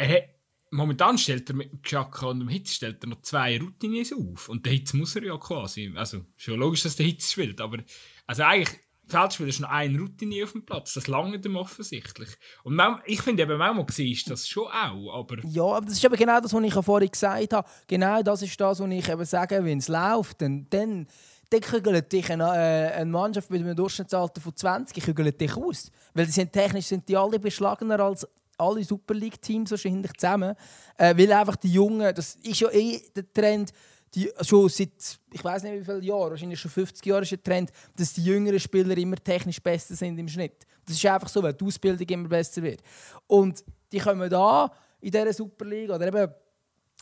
[0.00, 0.22] hat,
[0.70, 4.48] momentan stellt er mit dem Chaka und dem Hitz stellt er noch zwei Routiniers auf.
[4.48, 5.92] Und der Hitz muss er ja quasi.
[5.96, 7.78] Also, schon logisch, dass der Hitz spielt, aber
[8.26, 10.94] also eigentlich Feldspieler ist noch ein Routinier auf dem Platz.
[10.94, 12.28] Das lange dem offensichtlich.
[12.62, 15.18] Und ich finde eben, manchmal ist das schon auch.
[15.18, 17.68] Aber ja, aber das ist eben genau das, was ich vorhin gesagt habe.
[17.86, 21.06] Genau das ist das, was ich eben sage, wenn es läuft, dann, dann,
[21.50, 25.90] dann kügelt dich eine, äh, eine Mannschaft mit einem Durchschnittsalter von 20 kügelt dich aus.
[26.14, 28.26] Weil die sind technisch sind die alle beschlagener als
[28.58, 30.54] alle Super League-Teams wahrscheinlich zusammen.
[30.96, 33.72] Äh, weil einfach die Jungen, das ist ja eh der Trend,
[34.14, 37.42] die, schon seit, ich weiß nicht wie viele Jahren, wahrscheinlich schon 50 Jahre ist ein
[37.42, 40.66] Trend, dass die jüngeren Spieler immer technisch besser sind im Schnitt.
[40.86, 42.80] Das ist einfach so, weil die Ausbildung immer besser wird.
[43.26, 46.32] Und die kommen da in dieser Superliga oder eben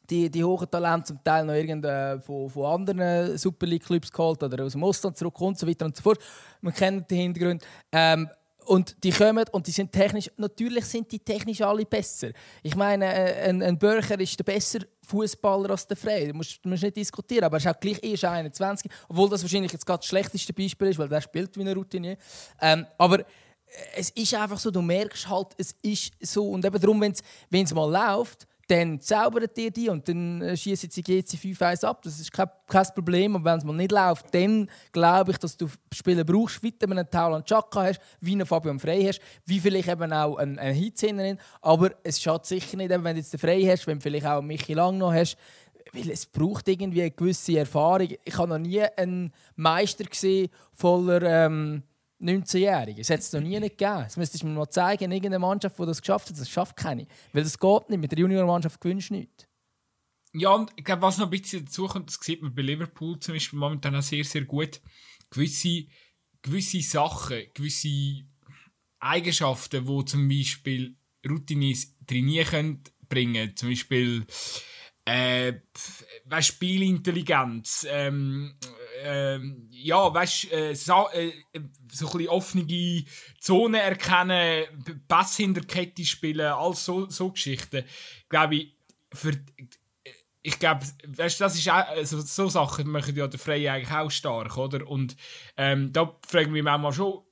[0.08, 1.84] die, die hohen Talente zum Teil noch irgend,
[2.24, 5.96] von, von anderen Super League-Clubs geholt oder aus dem Ausland zurück und so weiter und
[5.96, 6.18] so fort.
[6.60, 7.64] Man kennt den Hintergrund.
[7.92, 8.28] Ähm,
[8.66, 12.30] und die kommen und die sind technisch, natürlich sind die technisch alle besser.
[12.62, 16.28] Ich meine, äh, ein, ein Bürger ist der bessere Fußballer als der Frey.
[16.28, 19.72] Du musst, du nicht diskutieren, aber er ist auch gleich erst 21, obwohl das wahrscheinlich
[19.72, 22.18] jetzt gerade das schlechteste Beispiel ist, weil der spielt wie eine Routine.
[22.60, 23.24] Ähm, aber
[23.94, 26.50] es ist einfach so, du merkst halt, es ist so.
[26.50, 30.90] Und eben darum, wenn es mal läuft, dann zaubern die die und dann äh, schießen
[30.90, 32.02] sie GC 5-1 ab.
[32.02, 33.34] Das ist kein, kein Problem.
[33.36, 36.90] Und wenn es mal nicht läuft, dann glaube ich, dass du Spieler brauchst, wie du
[36.90, 40.74] einen Taulan Chaka hast, wie einen Fabian Frey hast, wie vielleicht eben auch einen, einen
[40.74, 41.38] Hitzhinnerin.
[41.60, 44.42] Aber es schadet sicher nicht, wenn du jetzt den Frei hast, wenn du vielleicht auch
[44.42, 45.36] Michi Lang noch hast.
[45.92, 48.08] Weil es braucht irgendwie eine gewisse Erfahrung.
[48.24, 51.22] Ich habe noch nie einen Meister gesehen voller...
[51.22, 51.82] Ähm,
[52.20, 53.00] 19-Jährige.
[53.00, 54.04] Das hat es noch nie nicht gegeben.
[54.04, 56.38] Das müsstest du mir mal zeigen, irgendeine Mannschaft, die das geschafft hat.
[56.38, 57.06] Das schafft keine.
[57.32, 58.00] Weil das geht nicht.
[58.00, 59.46] Mit der Juniormannschaft gewinnst du nichts.
[60.32, 63.18] Ja, und ich glaube, was noch ein bisschen dazu kommt, das sieht man bei Liverpool
[63.20, 64.80] zum Beispiel momentan auch sehr, sehr gut.
[65.30, 65.86] Gewisse,
[66.42, 68.24] gewisse Sachen, gewisse
[68.98, 73.56] Eigenschaften, die zum Beispiel Routines trainieren können, bringen.
[73.56, 74.26] Zum Beispiel
[75.06, 75.54] äh,
[76.24, 78.58] weißt, Spielintelligenz, ähm,
[79.02, 81.32] ähm, ja, weißt äh, so, äh,
[81.90, 83.04] so ein offene
[83.40, 84.64] Zonen erkennen,
[85.08, 87.84] Pass hinter Kette spielen, all so, so Geschichten.
[88.28, 88.76] Glaube ich,
[89.12, 89.32] für,
[90.42, 94.10] ich glaube, weißt, das ist auch, also, so Sachen machen ja der Freie eigentlich auch
[94.10, 94.86] stark, oder?
[94.86, 95.16] Und
[95.56, 97.22] ähm, da frage ich mich manchmal schon,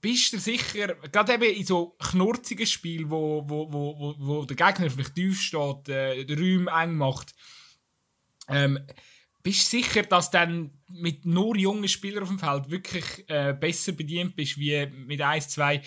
[0.00, 4.90] bist du sicher, gerade eben in so knurzigen Spielen, wo, wo, wo, wo, der Gegner
[4.90, 7.34] vielleicht tief steht, äh, den Räume eng macht,
[8.48, 8.78] ähm,
[9.42, 13.52] bist du sicher, dass du dann mit nur jungen Spielern auf dem Feld wirklich äh,
[13.52, 15.82] besser bedient bist, wie mit 1, 2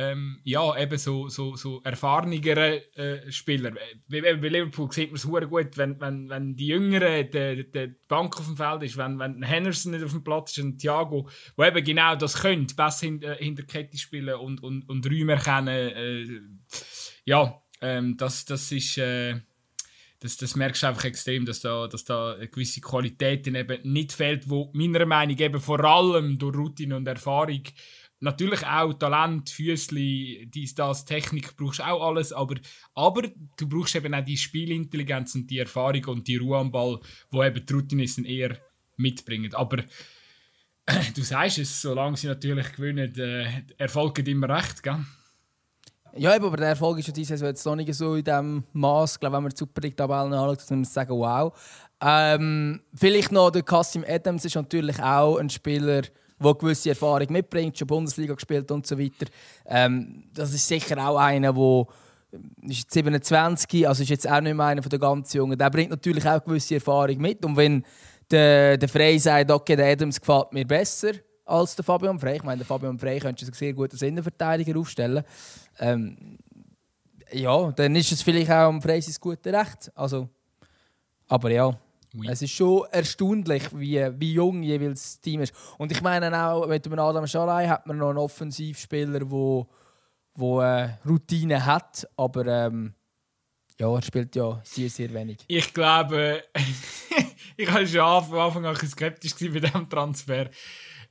[0.00, 3.72] ähm, ja, eben so, so, so erfahrenere äh, Spieler.
[4.08, 8.38] Bei, bei Liverpool sieht man es gut, wenn, wenn, wenn die Jüngeren die, die Bank
[8.38, 11.64] auf dem Feld ist, wenn, wenn Henderson nicht auf dem Platz ist und Thiago, wo
[11.64, 15.68] eben genau das können, besser äh, hinter Kette spielen und, und, und Räume erkennen.
[15.68, 16.40] Äh,
[17.24, 18.96] ja, ähm, das, das ist...
[18.96, 19.40] Äh,
[20.20, 24.12] das, das merkst du einfach extrem, dass da, dass da eine gewisse Qualität eben nicht
[24.12, 27.62] fehlt, wo meiner Meinung nach eben vor allem durch Routine und Erfahrung
[28.22, 32.56] Natürlich auch Talent, Füßli, dies, das, Technik brauchst auch alles, aber,
[32.94, 33.22] aber
[33.56, 37.42] du brauchst eben auch die Spielintelligenz und die Erfahrung und die Ruhe am Ball, wo
[37.42, 38.58] eben die Routinisten eher
[38.98, 39.54] mitbringen.
[39.54, 45.02] Aber äh, du sagst es, solange sie natürlich gewinnen, äh, Erfolg immer recht, gell?
[46.16, 49.20] Ja, aber der Erfolg ist ja diese Saison jetzt noch nicht so in dem Maß,
[49.20, 51.52] glaube wenn man die Super League-Tabellen anschaut, dass man sagen, wow.
[52.02, 57.78] Ähm, vielleicht noch der Kasim Adams ist natürlich auch ein Spieler, der gewisse Erfahrung mitbringt,
[57.78, 59.26] schon Bundesliga gespielt und so weiter.
[59.66, 61.86] Ähm, das ist sicher auch einer, der
[62.62, 65.58] ist 27, also ist jetzt auch nicht mehr einer der ganz Jungen.
[65.58, 67.44] Der bringt natürlich auch gewisse Erfahrung mit.
[67.44, 67.84] Und wenn
[68.30, 71.12] der, der Frey sagt, okay, der Adams gefällt mir besser
[71.50, 74.78] als der Fabian Frey, ich meine, der Fabian Frey könnte sich sehr gut als Innenverteidiger
[74.78, 75.24] aufstellen.
[75.78, 76.38] Ähm,
[77.32, 79.90] ja, dann ist es vielleicht auch am Frey sein gutes Recht.
[79.94, 80.28] Also,
[81.28, 81.76] aber ja.
[82.12, 82.26] Oui.
[82.28, 85.54] Es ist schon erstaunlich, wie, wie jung jeweils das Team ist.
[85.78, 89.68] Und ich meine auch, mit dem Adam Schalay hat man noch einen Offensivspieler, der wo,
[90.34, 92.94] wo, äh, Routine hat, aber ähm,
[93.78, 95.38] ja, er spielt ja sehr, sehr wenig.
[95.46, 96.42] Ich glaube,
[97.56, 100.50] ich war schon von Anfang an skeptisch bei diesem Transfer.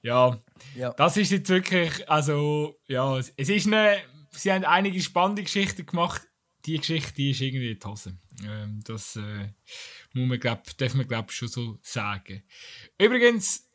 [0.02, 0.42] Ja,
[0.76, 3.98] ja, das ist jetzt wirklich, also, ja, es ist eine,
[4.32, 6.22] sie haben einige spannende Geschichten gemacht.
[6.66, 8.18] Die Geschichte die ist irgendwie in die Hose.
[8.46, 9.50] Ähm, das, äh,
[10.14, 12.44] muss man, glaub, darf man glaube schon so sagen.
[12.98, 13.70] Übrigens,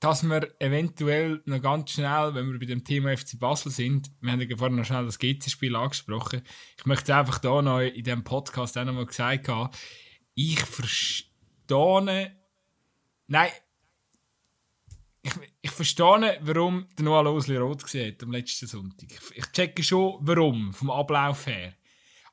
[0.00, 4.32] dass wir eventuell noch ganz schnell, wenn wir bei dem Thema FC Basel sind, wir
[4.32, 6.42] haben ja vorhin noch schnell das GC-Spiel angesprochen.
[6.78, 9.70] Ich möchte einfach da noch in diesem Podcast auch noch mal gesagt haben,
[10.34, 12.34] ich verstehe,
[13.26, 13.50] nein,
[15.22, 19.08] ich, ich verstehe, warum der Noah Losli rot gesehen am letzten Sonntag.
[19.10, 21.74] Ich, ich checke schon, warum, vom Ablauf her.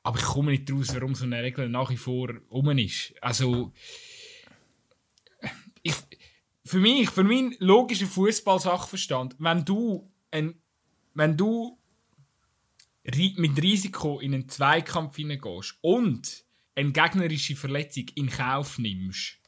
[0.02, 3.14] Aber ich komme nicht daraus, warum so eine Regel nach wie vor um ist.
[3.20, 3.72] Also,
[5.82, 5.94] ich,
[6.64, 10.54] für mich, für meinen logischen Fußball-Sachverstand, wenn du, ein,
[11.14, 11.78] wenn du
[13.36, 19.38] mit Risiko in einen Zweikampf hineingehst und eine gegnerische Verletzung in Kauf nimmst,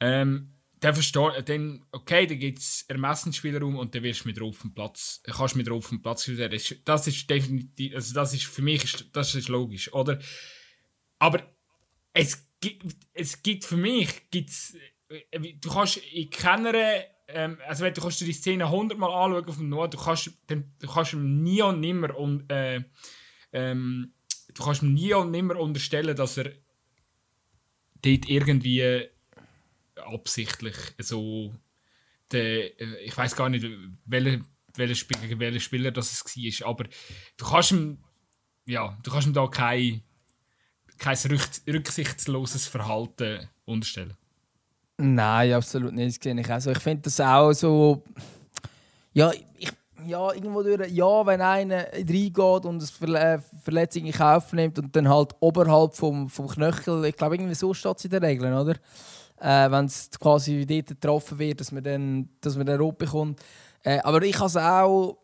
[0.00, 4.64] ähm, dann versteht, dann, okay, dann gibt es Ermessensspielraum und dann wirst du mit drauf
[4.74, 9.34] Platz, kannst mit drauf Platz das, das ist definitiv, also das ist für mich, das
[9.34, 10.18] ist logisch, oder?
[11.18, 11.42] Aber
[12.12, 14.76] es gibt, es gibt für mich, gibt's,
[15.08, 16.74] äh, du kannst in keiner,
[17.26, 20.30] ähm, also wenn du kannst dir die Szene hundertmal anschauen auf dem Nord, du kannst,
[20.46, 22.82] dann, du kannst nie und nimmer und, äh,
[23.52, 24.14] ähm,
[24.54, 26.52] du kannst mir nie und nimmer unterstellen, dass er
[28.02, 29.08] dort irgendwie
[29.98, 31.54] absichtlich so
[32.30, 33.66] der, äh, ich weiß gar nicht,
[34.04, 34.40] welcher
[34.78, 36.84] welcher Spieler, welcher Spieler das war, aber
[37.36, 37.98] du kannst ihm,
[38.66, 40.02] ja, du kannst ihm da kein,
[40.98, 41.16] kein
[41.66, 44.14] rücksichtsloses Verhalten unterstellen.
[44.96, 46.24] Nein, absolut nicht.
[46.24, 46.70] Das ich auch so.
[46.70, 48.02] Ich finde das auch so.
[49.12, 49.70] Ja, ich,
[50.04, 50.90] ja, irgendwo durch.
[50.90, 56.28] Ja, wenn einer reingeht und eine Verletzung in Kauf nimmt und dann halt oberhalb vom,
[56.28, 58.74] vom Knöchel, ich glaube, irgendwie so steht es in den Regeln, oder?
[59.40, 63.40] Äh, wenn es quasi dort getroffen wird, dass man dann, dass man dann rot bekommt.
[63.84, 65.18] Äh, aber ich habe es auch.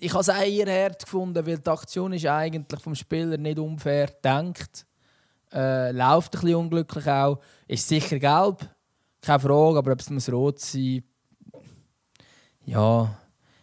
[0.00, 3.58] Ich habe es auch eher hart gefunden, weil die Aktion ist eigentlich vom Spieler nicht
[3.58, 4.86] unfair gedacht.
[5.52, 7.40] Äh, läuft ein bisschen unglücklich auch.
[7.66, 8.68] Ist sicher gelb,
[9.20, 11.02] keine Frage, aber ob es muss rot sein
[12.68, 13.16] ja,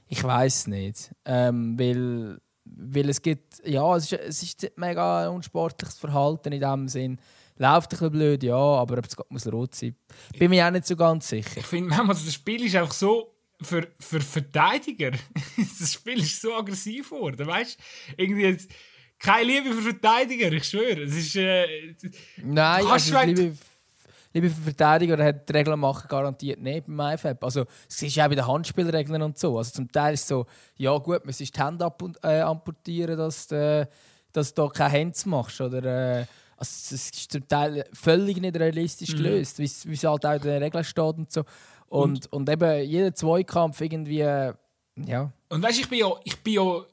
[0.08, 1.14] ich weiß nicht.
[1.26, 6.88] Ähm, weil, weil es gibt, ja, es ist, es ist mega unsportliches Verhalten in dem
[6.88, 7.20] Sinn.
[7.58, 9.96] Läuft ein bisschen blöd, ja, aber ob es muss rot sein,
[10.38, 11.58] bin mir auch nicht so ganz sicher.
[11.58, 15.12] Ich finde, das Spiel ist einfach so für, für Verteidiger.
[15.80, 18.14] das Spiel ist so aggressiv geworden, weißt du?
[18.18, 18.70] Irgendwie jetzt,
[19.18, 21.04] keine Liebe für Verteidiger, ich schwöre.
[21.04, 21.36] Es ist.
[21.38, 21.96] Äh,
[22.44, 23.56] Nein, also Liebe,
[24.34, 27.42] Liebe für Verteidiger hat die Regeln machen garantiert nicht beim IFAB.
[27.42, 29.58] Also, es ist auch bei den Handspielregeln und so.
[29.58, 31.90] Also, zum Teil ist es so, ja, gut, man muss die Hände
[32.22, 33.86] äh, amputieren, dass, äh,
[34.34, 35.62] dass du da keine Hände machst.
[35.62, 36.26] Oder, äh,
[36.58, 39.18] also, es ist zum Teil völlig nicht realistisch mhm.
[39.18, 41.44] gelöst, wie es halt auch in den Regeln steht und so.
[41.88, 45.32] Und, und, und eben jeder Zweikampf irgendwie, ja.
[45.50, 46.86] Und weißt du, ich bin ja, ich bin ja,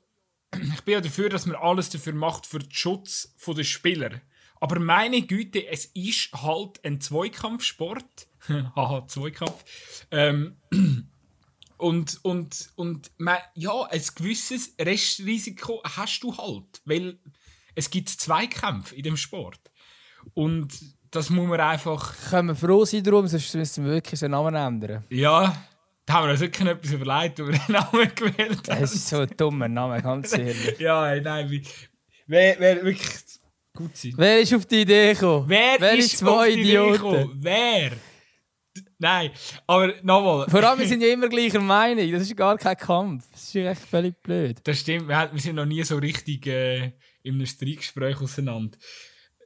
[0.75, 4.21] ich bin ja dafür, dass man alles dafür macht für den Schutz der Spieler.
[4.61, 8.29] Aber meine Güte, es ist halt ein Zweikampfsport.
[8.77, 9.65] Haha, Zweikampf.
[10.11, 10.57] Ähm,
[11.79, 13.11] und, und, und
[13.55, 16.81] ja, ein gewisses Restrisiko hast du halt.
[16.85, 17.19] Weil
[17.75, 19.61] es gibt Zweikämpfe in dem Sport.
[20.35, 20.73] Und
[21.11, 22.15] das muss man einfach.
[22.31, 25.05] Können wir froh sein darum, sonst müssen wir wirklich den Namen ändern.
[25.11, 25.55] Ja,
[26.07, 28.81] da haben wir uns wirklich etwas überlegt, wo wir den Namen gewählt haben.
[28.81, 30.79] Das ist so ein dummer Name, ganz ehrlich.
[30.79, 31.63] ja, nein, wie,
[32.27, 33.09] wer, wer wirklich
[33.75, 34.15] gut sein.
[34.17, 35.45] Wer ist auf die Idee gekommen?
[35.49, 37.39] Wer wer ist zwei auf die Idee gekommen?
[37.41, 37.93] Wer?
[38.99, 39.31] Nein,
[39.67, 40.49] aber nochmal.
[40.49, 42.11] Vor allem, wir sind ja immer gleicher Meinung.
[42.11, 43.29] Das ist gar kein Kampf.
[43.33, 44.59] Das ist echt völlig blöd.
[44.65, 45.09] Das stimmt.
[45.09, 48.79] Wir sind noch nie so richtig äh, in einem Streitgespräch auseinander.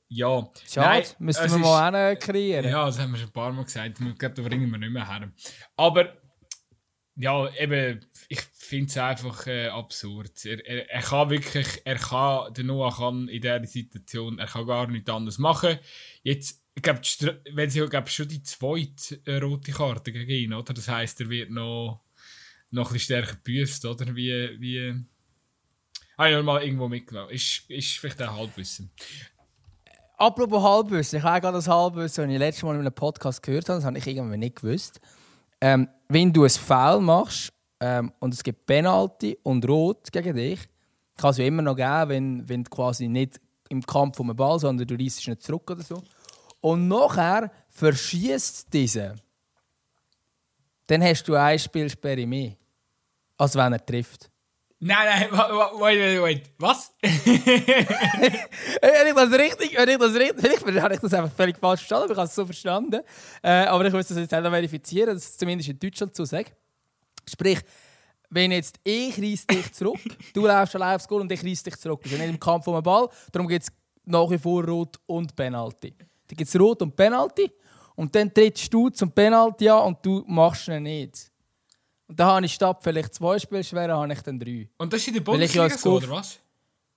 [0.08, 0.48] Ja.
[0.68, 2.70] Schade, Nein, müssten wir mal ist, kreieren.
[2.70, 4.00] Ja, das haben wir schon ein paar Mal gesagt.
[4.00, 5.32] Ich glaube, da bringen wir nicht mehr her.
[5.76, 6.16] Aber
[7.16, 10.44] ja, eben, ich finde es einfach äh, absurd.
[10.44, 14.66] Er, er, er, kann wirklich, er kann, der Noah kann in dieser Situation, er kann
[14.66, 15.78] gar nichts anderes machen.
[16.22, 17.00] Jetzt, ich glaube,
[17.52, 20.74] wenn sie glaub, schon die zweite äh, rote Karte gegen ihn, oder?
[20.74, 22.02] Das heisst, er wird noch,
[22.70, 24.14] noch ein bisschen stärker gebüßt, oder?
[24.14, 25.06] Wie, wie,
[26.18, 27.30] habe ich mal irgendwo mitgenommen.
[27.30, 28.90] Ist, ist vielleicht ein Halbwissen.
[30.18, 33.68] Apropos Halbwissen, ich habe gerade das Halbwissen, das ich letztes Mal in einem Podcast gehört
[33.68, 34.98] habe, das habe ich irgendwie nicht gewusst.
[35.60, 40.60] Ähm, wenn du ein Foul machst ähm, und es gibt Penalty und Rot gegen dich,
[41.18, 44.36] kann es ja immer noch geben, wenn, wenn du quasi nicht im Kampf um den
[44.36, 46.02] Ball, sondern du reißt nicht zurück oder so.
[46.60, 49.16] Und nachher verschießt diese.
[50.86, 52.56] Dann hast du ein Spielsperre mehr,
[53.36, 54.30] als wenn er trifft.
[54.78, 55.30] Nein, nein,
[55.80, 56.50] wait, wait, wait.
[56.58, 56.92] Was?
[57.00, 57.14] wenn
[59.06, 62.04] ich das richtig, wenn ich das richtig, vielleicht habe ich das einfach völlig falsch verstanden,
[62.04, 63.00] aber ich habe es so verstanden.
[63.42, 66.54] Äh, aber ich muss das jetzt selber verifizieren, dass es zumindest in Deutschland so sagt.
[67.26, 67.60] Sprich,
[68.28, 69.98] wenn jetzt ich reiss dich zurück,
[70.34, 72.02] du läufst allein aufs Goal und ich reiss dich zurück.
[72.02, 73.72] Das ist nicht im Kampf um den Ball, darum gibt es
[74.04, 75.94] nach wie vor Rot und Penalty.
[75.98, 77.50] Dann gibt es Rot und Penalty
[77.94, 81.30] und dann trittst du zum Penalty an und du machst ihn nicht.
[82.08, 84.68] Und dann habe ich statt vielleicht zwei Spielschwere, habe ich dann drei.
[84.76, 86.38] Und das ist in der Bundesliga ja so, oder was?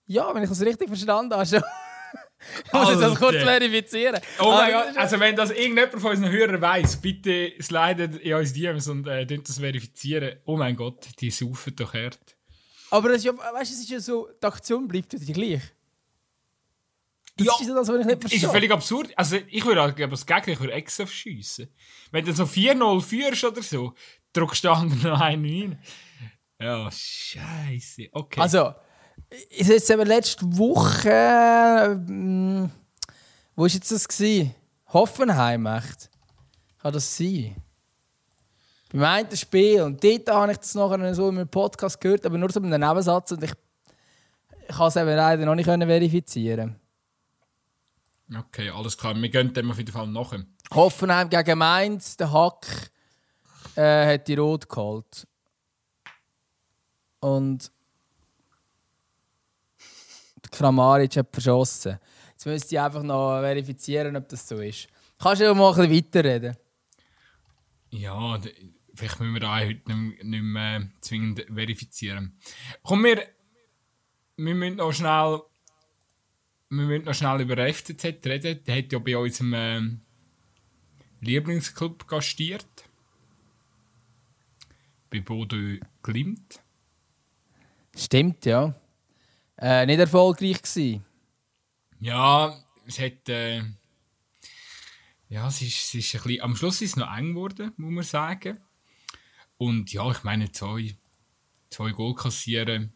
[0.05, 1.45] Ja, wenn ich das richtig verstanden habe.
[1.45, 1.63] Schon.
[2.65, 4.21] ich muss ich das kurz verifizieren.
[4.39, 8.53] Oh mein Gott, also wenn das irgendjemand von unseren Hörern weiss, bitte slidet in uns
[8.53, 10.37] DMs und äh, das verifizieren.
[10.45, 12.19] Oh mein Gott, die saufen doch hart.
[12.91, 15.61] Aber das ist ja, weißt, es ist ja so, die Aktion bleibt ja gleich.
[17.37, 18.37] Das ja, ist das, was ich nicht verstehe.
[18.37, 19.11] Ist ja völlig absurd.
[19.15, 21.69] Also ich würde aber das Gegner ich würde extra verschiessen.
[22.11, 23.93] Wenn du so 4-0 führst oder so,
[24.33, 25.79] drückst du anderen noch einen rein.
[26.61, 28.09] Ja, scheiße.
[28.11, 28.41] Okay.
[28.41, 28.73] Also,
[29.49, 31.09] ist jetzt eben letzte Woche.
[31.09, 32.69] Äh,
[33.55, 34.07] wo war jetzt das?
[34.07, 34.55] Gewesen?
[34.87, 36.09] Hoffenheim, echt?
[36.81, 37.55] Kann das sein?
[38.91, 39.81] Beim einen Spiel.
[39.83, 42.73] Und dort habe ich das nachher so in meinem Podcast gehört, aber nur so mit
[42.73, 43.31] einem Nebensatz.
[43.31, 43.53] Und ich,
[44.67, 46.79] ich kann es eben leider noch nicht verifizieren.
[48.35, 49.15] Okay, alles klar.
[49.15, 50.45] Wir gehen dem auf jeden Fall nachher.
[50.73, 52.91] Hoffenheim gegen Mainz, der Hack
[53.79, 55.27] äh, hat die Rot geholt.
[57.21, 57.71] Und
[60.51, 61.99] Kramaric hat verschossen.
[62.31, 64.87] Jetzt müsste ich einfach noch verifizieren, ob das so ist.
[65.17, 66.57] Kannst du mal ein bisschen weiterreden?
[67.91, 68.39] Ja,
[68.95, 72.37] vielleicht müssen wir da heute nicht, nicht mehr zwingend verifizieren.
[72.83, 73.27] Komm, wir,
[74.37, 75.41] wir müssen noch schnell,
[76.69, 78.63] wir müssen noch schnell über FCZ reden.
[78.65, 79.81] Der hat ja bei unserem äh,
[81.21, 82.88] Lieblingsclub gastiert.
[85.09, 85.57] Bei Bodo
[86.03, 86.61] Glimt.
[87.95, 88.75] Stimmt, ja.
[89.57, 91.03] Äh, nicht erfolgreich gewesen.
[91.99, 92.55] Ja,
[92.85, 93.27] es hat.
[93.27, 93.63] Äh,
[95.27, 97.91] ja, es ist, es ist ein bisschen, am Schluss ist es noch eng geworden, muss
[97.91, 98.57] man sagen.
[99.57, 100.95] Und ja, ich meine, zwei,
[101.69, 102.93] zwei Goal kassieren,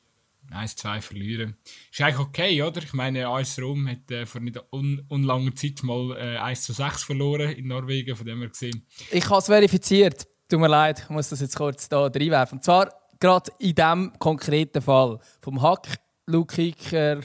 [0.50, 1.58] eins, zwei verlieren.
[1.92, 2.82] Ist eigentlich okay, oder?
[2.82, 6.74] Ich meine, AS Rom hat äh, vor nicht un unlanger Zeit mal äh, 1 zu
[6.74, 8.88] 6 verloren in Norwegen, von dem her gesehen.
[9.12, 10.28] Ich habe es verifiziert.
[10.54, 12.60] Tut mir leid, ich muss das jetzt kurz da reinwerfen.
[12.60, 15.88] Und zwar gerade in diesem konkreten Fall vom Hack
[16.28, 17.22] Lukiker,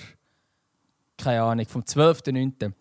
[1.19, 2.73] keine Ahnung, vom 12.09.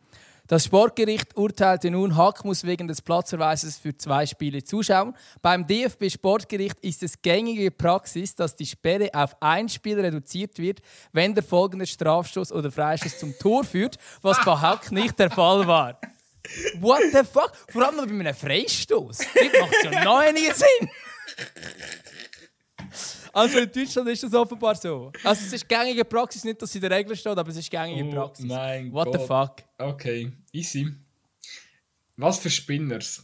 [0.48, 5.14] Das Sportgericht urteilte nun, Hack muss wegen des Platzverweises für zwei Spiele zuschauen.
[5.42, 10.80] Beim DFB-Sportgericht ist es gängige Praxis, dass die Sperre auf ein Spiel reduziert wird,
[11.12, 15.68] wenn der folgende Strafstoß oder Freistoß zum Tor führt, was bei Hack nicht der Fall
[15.68, 16.00] war.
[16.80, 17.52] What the fuck?
[17.70, 19.18] Vor allem bei einem Freistoß.
[19.18, 19.28] Das
[19.62, 20.90] macht ja noch weniger Sinn.
[23.34, 25.12] Also in Deutschland ist das offenbar so.
[25.24, 27.70] Also es ist gängige Praxis, nicht, dass sie in der Regel steht, aber es ist
[27.70, 28.46] gängige Oh Praxis.
[28.46, 29.28] mein What the Gott.
[29.28, 29.64] fuck?
[29.78, 30.92] Okay, easy.
[32.16, 33.24] Was für Spinners.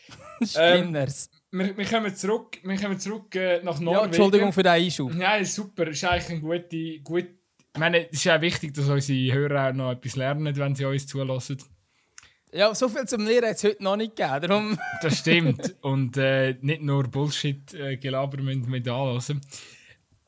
[0.42, 1.28] Spinners.
[1.50, 4.00] Wir, wir kommen zurück, wir kommen zurück äh, nach Norwegen.
[4.00, 5.14] ja, Entschuldigung für den Einschub.
[5.14, 5.86] Ja, super.
[5.88, 7.26] Ist eigentlich ein gute, gut.
[7.74, 10.84] Ich meine, es ist ja wichtig, dass unsere Hörer auch noch etwas lernen, wenn sie
[10.86, 11.58] uns zulassen.
[12.52, 14.40] Ja, so viel zum Lehren hat es heute noch nicht gegeben.
[14.48, 15.76] Darum Das stimmt.
[15.82, 19.40] Und äh, nicht nur Bullshit-Gelaber äh, müssen wir da lassen.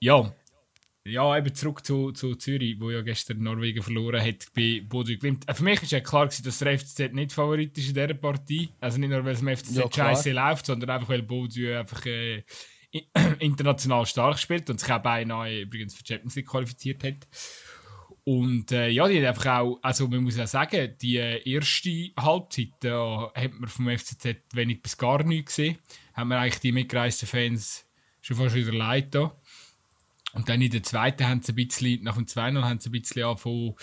[0.00, 0.32] Ja.
[1.04, 5.48] Ja, eben zurück zu, zu Zürich, wo ja gestern Norwegen verloren hat bei Bodo Glimt.
[5.48, 8.14] Äh, Für mich war ja klar, gewesen, dass der FCZ nicht Favorit ist in dieser
[8.14, 8.68] Partie.
[8.78, 12.06] Also nicht nur, weil es dem FCZ Ja, scheiße läuft, sondern einfach, weil Bodo einfach
[12.06, 12.44] äh,
[13.40, 17.26] international stark spielt und sich auch beinahe übrigens für die Champions League qualifiziert hat.
[18.24, 22.10] Und äh, ja, die hat einfach auch, also man muss ja sagen, die äh, erste
[22.16, 25.78] Halbzeit da hat man vom FCZ wenig bis gar nichts gesehen.
[26.12, 27.84] Hat man eigentlich die mitgereisten Fans
[28.20, 29.36] schon fast wieder leid da.
[30.34, 32.92] Und dann in der zweiten haben sie ein bisschen, nach dem 2-0 haben sie ein
[32.92, 33.74] bisschen angefangen,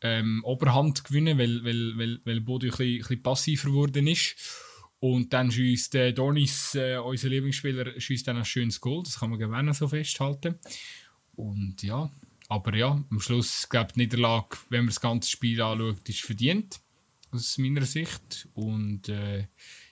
[0.00, 4.36] ähm, Oberhand gewinnen, weil, weil, weil, weil Bodo ein bisschen, ein bisschen passiver geworden ist.
[4.98, 9.02] Und dann schießt äh, Donis, äh, unser Lieblingsspieler, schießt dann ein schönes Goal.
[9.04, 10.58] Das kann man gerne so festhalten.
[11.34, 12.10] Und ja,
[12.52, 16.80] aber ja, am Schluss, glaube die Niederlage, wenn man das ganze Spiel anschaut, ist verdient.
[17.30, 18.46] Aus meiner Sicht.
[18.52, 19.46] Und äh,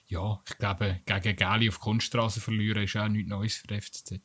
[0.05, 4.19] ja, ich glaube, gegen Gali auf Kunststraße verlieren ist auch nichts Neues für den FCZ.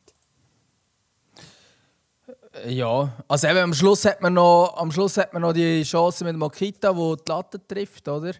[2.67, 6.23] Ja, also eben, am Schluss hat man noch, am Schluss hat man noch die Chance
[6.23, 8.35] mit Makita, wo die Latte trifft, oder?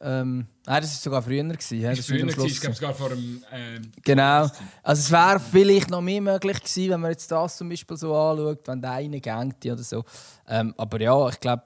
[0.00, 1.42] Ähm, nein, das war sogar früher.
[1.42, 3.42] Gewesen, ja, das Früher war glaube ich, sogar vor dem.
[3.52, 4.42] ähm, Genau.
[4.82, 8.14] Also es wäre vielleicht noch mehr möglich gewesen, wenn man jetzt das zum Beispiel so
[8.14, 10.04] anschaut, wenn der eine gängt oder so.
[10.46, 11.64] Ähm, aber ja, ich glaube,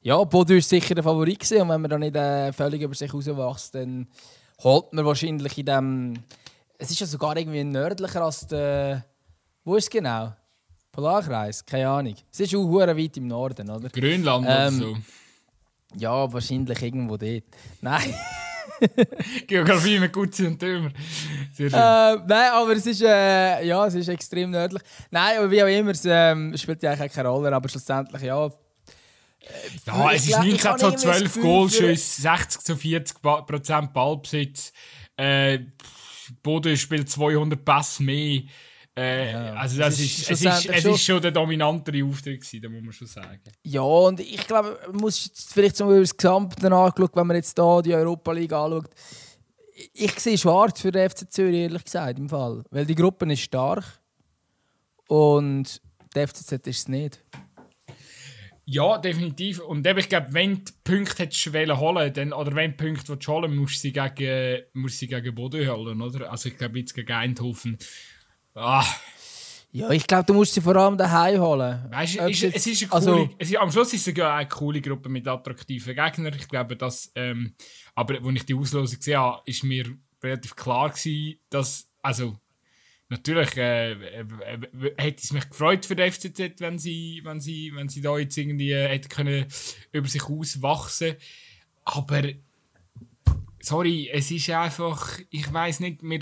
[0.00, 1.62] ja, Bodo ist sicher der Favorit gewesen.
[1.62, 4.06] und wenn man da nicht äh, völlig über sich rauswächst, dann
[4.62, 6.14] holt man wahrscheinlich in dem...
[6.76, 9.04] Es ist ja sogar irgendwie nördlicher als der...
[9.64, 10.34] Wo ist es genau?
[10.92, 11.64] Polarkreis?
[11.64, 12.14] Keine Ahnung.
[12.30, 13.88] Es ist auch weit im Norden, oder?
[13.88, 14.96] Grönland Ähm, oder so.
[15.96, 17.44] Ja, wahrscheinlich irgendwo dort.
[17.80, 18.14] Nein.
[19.46, 20.90] Geografie mit Gutzi und Tömer.
[21.58, 24.82] Äh, nein, aber es ist, äh, ja, es ist extrem nördlich.
[25.10, 28.46] Nein, aber wie auch immer, es ähm, spielt ja eigentlich keine Rolle, aber schlussendlich, ja.
[29.86, 32.60] ja, ich es ist glaub- 19 ich habe zu irgendwie das 12 Gefühl, Goalschüsse, 60
[32.62, 34.72] zu 40 Ba- Prozent Ballbesitz.
[35.16, 35.58] Äh,
[36.42, 38.42] Bodo spielt 200 Pässe mehr.
[38.96, 42.40] Äh, Ja, also das es ist, es, ist, es schon- ist schon der dominantere Auftritt
[42.40, 43.40] gewesen, da muss man schon sagen.
[43.64, 47.58] Ja, und ich glaube, man muss vielleicht so über das Gesamte anschauen, wenn man jetzt
[47.58, 48.90] hier die Europa League anschaut.
[49.92, 52.62] Ich, sehe schwarz für den FC Zürich, ehrlich gesagt, im Fall.
[52.70, 53.84] Weil die Gruppe ist stark
[55.08, 55.80] und
[56.14, 57.24] der FCZ ist es nicht.
[58.66, 59.58] Ja, definitiv.
[59.60, 63.08] Und eben, ich glaube, wenn du Punkte hättest wollen holen, dann, oder wenn du Punkte
[63.12, 66.30] willst holen musst du sie gegen, musst du sie gegen Bodo holen, oder?
[66.30, 67.76] Also ich glaube jetzt gegen Eindhoven.
[68.54, 68.86] Ah,
[69.72, 71.84] Ja, ich glaube, du musst sie vor allem daheim holen.
[71.90, 74.36] weißt du, ist, es ist eine also- coole, es ist, am Schluss ist es ja
[74.36, 76.32] eine coole Gruppe mit attraktiven Gegnern.
[76.38, 77.54] Ich glaube, dass, ähm,
[77.96, 79.86] aber als ich die Auslosung gesehen habe, ist mir
[80.22, 82.38] relativ klar gewesen, dass, also,
[83.08, 87.72] natürlich äh, äh, äh, hätte es mich gefreut für die FCZ, wenn sie, wenn sie,
[87.74, 89.46] wenn sie da jetzt irgendwie äh, hätten können
[89.90, 91.16] über sich auswachsen.
[91.84, 92.22] Aber
[93.60, 96.20] sorry, es ist einfach, ich weiß nicht, mir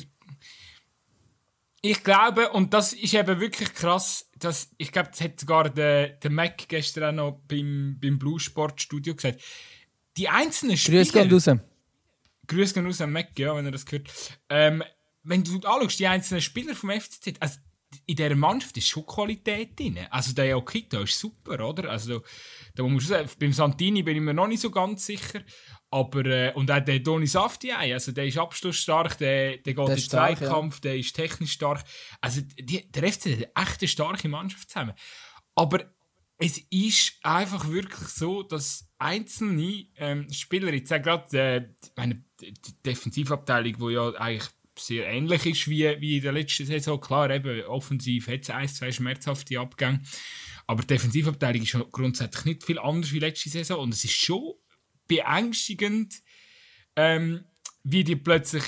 [1.83, 6.11] ich glaube, und das ist eben wirklich krass, dass, ich glaube, das hat sogar der,
[6.11, 9.43] der Mac gestern auch noch beim, beim Blue Sport Studio gesagt.
[10.17, 11.03] Die einzelnen Spieler...
[11.03, 11.51] Grüß gehen raus.
[12.47, 14.09] Grüß gehen raus an Mac, ja, wenn er das gehört.
[14.49, 14.85] Ähm,
[15.25, 17.59] wenn du anschaust, die einzelnen Spieler vom FCZ, also
[18.13, 19.99] in dieser Mannschaft ist schon Qualität drin.
[20.11, 21.89] Also der Okita ist super, oder?
[21.89, 22.23] Also
[22.75, 25.41] da muss man sagen, beim Santini bin ich mir noch nicht so ganz sicher.
[25.91, 29.95] Aber, äh, und auch der Doni Saftiei, also der ist abschlussstark, der, der geht in
[29.95, 30.81] den Zweikampf, ja.
[30.83, 31.85] der ist technisch stark.
[32.21, 34.93] Also die, der FC hat eine echt starke Mannschaft zusammen.
[35.55, 35.85] Aber
[36.37, 42.83] es ist einfach wirklich so, dass einzelne ähm, Spieler, ich sage gerade, äh, meine die
[42.85, 47.63] Defensivabteilung, die ja eigentlich sehr ähnlich ist wie, wie in der letzten Saison, klar, eben
[47.65, 50.03] offensiv hat es ein, zwei schmerzhafte Abgänge,
[50.67, 54.55] aber die Defensivabteilung ist grundsätzlich nicht viel anders wie letzte Saison und es ist schon
[55.07, 56.23] beängstigend,
[56.97, 57.45] ähm,
[57.85, 58.65] wie die plötzlich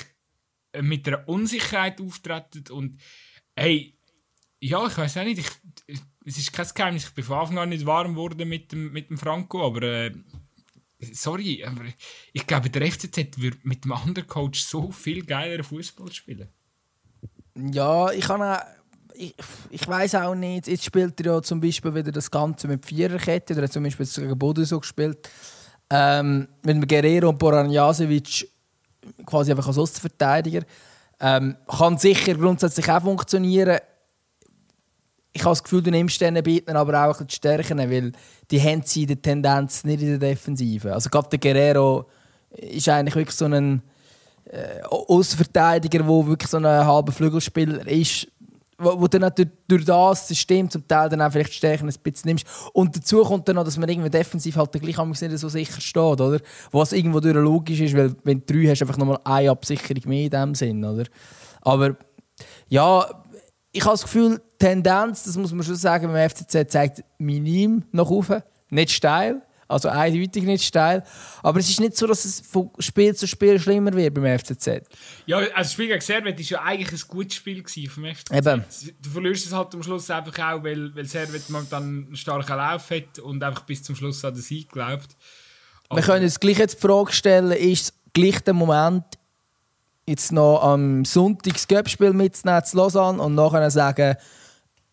[0.73, 3.01] äh, mit einer Unsicherheit auftreten und
[3.57, 3.97] hey,
[4.61, 7.69] ja, ich weiß auch nicht, ich, es ist kein Geheimnis, ich bin von Anfang an
[7.69, 10.13] nicht warm geworden mit dem, mit dem Franco, aber äh,
[11.13, 11.85] sorry, aber
[12.33, 16.49] ich glaube, der FCZ wird mit dem anderen Coach so viel geiler Fußball spielen.
[17.55, 18.61] Ja, ich kann auch
[19.15, 19.35] ich,
[19.71, 20.67] ich weiß auch nicht.
[20.67, 23.55] Jetzt spielt er ja zum Beispiel wieder das Ganze mit Viererkette.
[23.55, 25.29] Oder zum Beispiel gegen Boden so gespielt.
[25.91, 28.49] Ähm, mit dem Guerrero und Boranjasevic
[29.27, 30.63] quasi einfach als Ostverteidiger.
[31.21, 33.79] Ähm, kann sicher grundsätzlich auch funktionieren.
[35.37, 38.13] Ich habe das Gefühl, du nimmst diesen Bieten aber auch die Stärken, weil
[38.51, 40.95] die haben sie in der Tendenz nicht in der Defensive.
[40.95, 42.07] Also gerade der Guerrero
[42.51, 43.83] ist eigentlich wirklich so ein
[44.45, 48.29] äh, Außenverteidiger, der wirklich so ein halber Flügelspieler ist
[48.79, 51.95] wo, wo du dann durch, durch, das System zum Teil dann auch vielleicht Stärken ein
[52.03, 52.47] bisschen nimmst.
[52.73, 56.21] Und dazu kommt dann noch, dass man irgendwie defensiv halt gleich nicht so sicher steht,
[56.21, 56.41] oder?
[56.73, 60.25] Was irgendwo durch logisch ist, weil wenn du drei hast, einfach nochmal eine Absicherung mehr
[60.25, 61.05] in dem Sinn, oder?
[61.63, 61.97] Aber
[62.69, 63.24] ja,
[63.75, 67.85] ich habe das Gefühl, die Tendenz, das muss man schon sagen, beim FCZ zeigt minim
[67.93, 69.43] nach oben, nicht steil.
[69.67, 71.03] Also eindeutig nicht steil.
[71.43, 74.83] Aber es ist nicht so, dass es von Spiel zu Spiel schlimmer wird beim FCZ.
[75.27, 78.31] Ja, also das Spiel gegen Servet war ja eigentlich ein gutes Spiel vom FCZ.
[78.31, 78.65] Eben.
[79.01, 82.91] Du verlierst es halt am Schluss einfach auch, weil, weil Servet dann einen starken Lauf
[82.91, 85.17] hat und einfach bis zum Schluss an den Sieg glaubt.
[85.89, 89.05] Aber Wir können uns gleich jetzt die Frage stellen, ist gleich der Moment,
[90.07, 94.17] jetzt noch am Sonntag das Göppspiel mitzunehmen zu Lausanne und nachher sagen,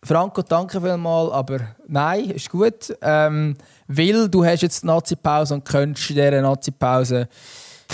[0.03, 2.95] Franco, danke vielmals, aber nein, ist gut.
[3.01, 3.55] Ähm,
[3.87, 7.27] weil du hast jetzt die Nazi-Pause und könntest in dieser Nazi-Pause,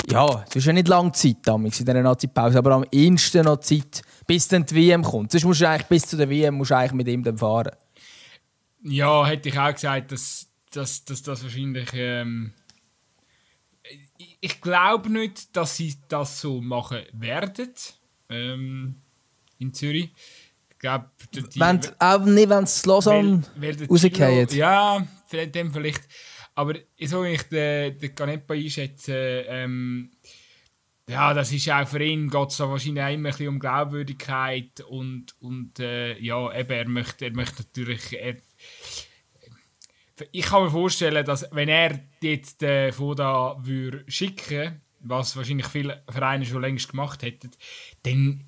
[0.10, 3.58] ja, du hast ja nicht lange Zeit damals in dieser Nazi-Pause, aber am ehesten noch
[3.58, 5.32] Zeit, bis dann die WM kommt.
[5.32, 7.72] Sonst musst du eigentlich bis zu der WM musst du eigentlich mit ihm dann fahren.
[8.84, 11.90] Ja, hätte ich auch gesagt, dass, dass, dass das wahrscheinlich...
[11.94, 12.54] Ähm
[14.40, 17.74] ich glaube nicht, dass sie das so machen werden
[18.30, 18.96] ähm,
[19.60, 20.12] in Zürich
[20.80, 21.06] glaube,
[21.56, 23.44] wenn, auch nicht, wenn es Lausanne
[23.90, 24.48] rausgehen.
[24.54, 26.04] Ja, dem vielleicht.
[26.56, 30.12] Aber so wie ich den, den Canepa einschätze, ähm,
[31.08, 34.82] ja, das ist auch für ihn, geht es wahrscheinlich auch immer ein bisschen um Glaubwürdigkeit
[34.82, 38.14] und, und äh, ja, eben, er möchte, er möchte natürlich...
[38.14, 38.36] Er,
[40.32, 46.04] ich kann mir vorstellen, dass wenn er jetzt den Foda würde schicken was wahrscheinlich viele
[46.10, 47.52] Vereine schon längst gemacht hätten,
[48.04, 48.44] dann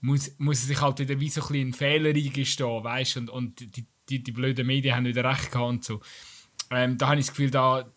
[0.00, 3.76] muss, muss er sich halt wieder wie so ein in Fehler eingestehen, weißt und, und
[3.76, 6.00] die, die, die blöden Medien haben wieder recht gehabt und so.
[6.70, 7.92] Ähm, da habe ich das Gefühl, da,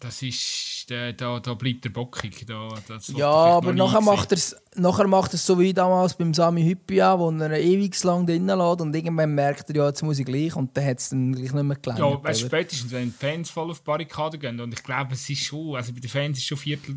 [0.00, 2.46] das ist, da, da, da bleibt der bockig.
[2.46, 2.68] Da,
[3.14, 7.18] ja, aber nachher macht, er's, nachher macht er es so wie damals beim Sami Hyppia,
[7.18, 10.56] wo er ewig lang drinnen lässt und irgendwann merkt er, ja, jetzt muss ich gleich
[10.56, 12.00] und dann hat es dann gleich nicht mehr gelangt.
[12.00, 15.28] Ja, weißt, spätestens, wenn die Fans voll auf die Barrikaden gehen und ich glaube, es
[15.28, 16.96] ist schon, also bei den Fans ist schon Viertel,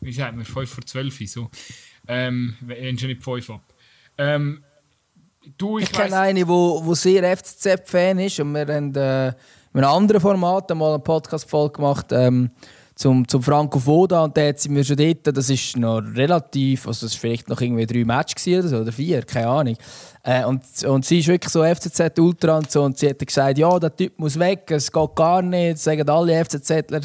[0.00, 1.48] wie sagt man, 5 vor 12 so,
[2.08, 3.62] ähm, wenn schon nicht 5 ab.
[4.18, 4.64] Ähm,
[5.56, 9.32] du, ich ich kenne einen, der wo, wo sehr FCZ-Fan ist und wir haben äh,
[9.74, 12.50] einem anderen Format mal eine Podcast-Folge gemacht ähm,
[12.94, 17.06] zum, zum Franco Foda und da sind wir schon dort, das ist noch relativ, also
[17.06, 19.76] das war vielleicht noch irgendwie drei Matches oder, so, oder vier, keine Ahnung.
[20.22, 23.58] Äh, und, und sie ist wirklich so FCZ Ultra und so und sie hat gesagt,
[23.58, 27.00] ja, der Typ muss weg, es geht gar nicht, sagen alle FCZler,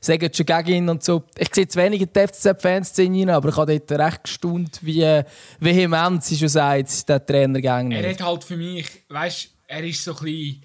[0.00, 1.24] sagen schon gegen ihn und so.
[1.36, 5.22] Ich sehe jetzt weniger die FCZ-Fans rein, aber ich habe dort recht gestaunt, wie
[5.60, 10.04] vehement sie schon sagt, der Trainer gegen Er hat halt für mich, weißt er ist
[10.04, 10.62] so ein bisschen,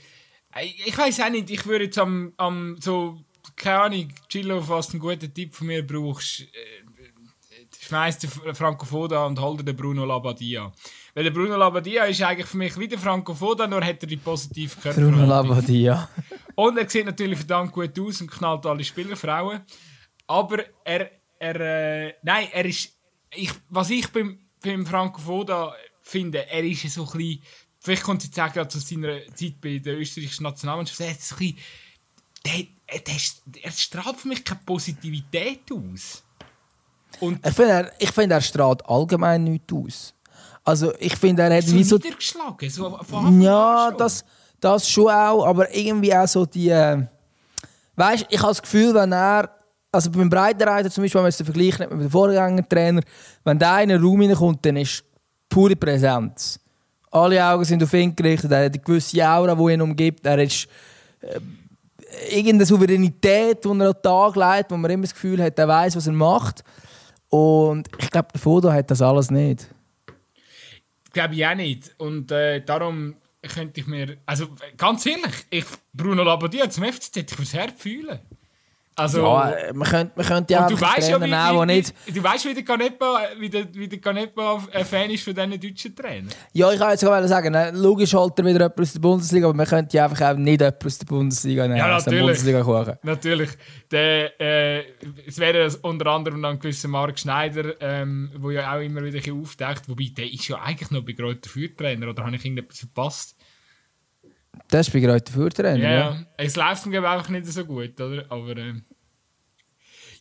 [0.63, 3.19] ich weiß auch nicht, ich würde jetzt am, am so,
[3.55, 6.47] keine Ahnung, Chillo, falls du einen guten Tipp von mir brauchst, äh,
[7.79, 10.71] schmeißt den Franco Foda und hol den Bruno Labbadia.
[11.13, 14.07] Weil der Bruno Labbadia ist eigentlich für mich wie der Franco Foda, nur hat er
[14.07, 14.99] die positive Körper.
[14.99, 16.09] Bruno Labbadia.
[16.55, 19.61] Und er sieht natürlich verdammt gut aus und knallt alle Spielerfrauen.
[20.25, 22.97] Aber er, er äh, nein, er ist,
[23.31, 27.43] ich, was ich beim, beim Franco Foda finde, er ist so ein bisschen,
[27.87, 31.57] vielleicht kommt auch gerade zu seiner Zeit bei der österreichischen Nationalmannschaft, er, so ein bisschen,
[32.45, 36.23] der, der, er strahlt für mich keine Positivität aus.
[37.21, 40.13] Und ich finde, er, ich find, er strahlt allgemein nichts aus.
[40.65, 41.95] Also ich finde, er hat so wie so...
[41.95, 44.25] niedergeschlagen, so von Ja, das,
[44.59, 46.69] das schon auch, aber irgendwie auch so die...
[46.69, 47.07] Äh,
[47.95, 49.49] weißt, ich habe das Gefühl, wenn er...
[49.89, 53.01] Also beim Breitenreiter zum Beispiel, wenn man es vergleicht mit dem Vorgängertrainer,
[53.45, 55.05] wenn der in einen Raum hineinkommt, dann ist
[55.47, 56.59] pure Präsenz.
[57.11, 60.39] Alle Augen sind auf ihn gerichtet, er hat eine gewisse Aura, die ihn umgibt, er
[60.39, 60.67] ist...
[61.21, 61.39] Äh,
[62.29, 65.67] irgendeine Souveränität, die er an den Tag legt, wo man immer das Gefühl hat, er
[65.67, 66.63] weiß, was er macht.
[67.29, 69.67] Und ich glaube, der Foto hat das alles nicht.
[71.13, 71.93] Glaube ich auch nicht.
[71.97, 74.17] Und äh, darum könnte ich mir.
[74.25, 74.47] Also
[74.77, 78.19] ganz ehrlich, ich, Bruno Labbadia zum FCZ, ich muss Herz fühlen.
[78.99, 81.93] Also, ja, man könnte, man könnte ja du weißt ja, wie, nehmen, wie, nicht...
[82.07, 85.51] Du weißt, wie der Canepa, wie der, wie der Canepa ein Fan ist von diesen
[85.51, 86.29] deutschen Trainern.
[86.51, 89.45] Ja, ich kann jetzt sogar sagen, ne, logisch holt er wieder jemand aus der Bundesliga,
[89.45, 91.77] aber man könnte ja einfach auch nicht jemand aus der Bundesliga nehmen.
[91.77, 92.21] Ja, natürlich.
[92.21, 92.95] Bundesliga kochen.
[93.03, 93.49] Natürlich.
[93.91, 94.83] Der, äh,
[95.27, 99.31] es wäre unter anderem dann ein gewisser Marc Schneider, ähm, der ja auch immer wieder
[99.31, 103.36] auftaucht, wobei der ist ja eigentlich noch bei Greuther Fürtrainer, oder habe ich irgendetwas verpasst?
[104.67, 106.17] Das ist bei Greuther Fürtrainer, ja, ja.
[106.37, 108.25] Es läuft ihm einfach nicht so gut, oder?
[108.29, 108.57] Aber...
[108.57, 108.73] Äh,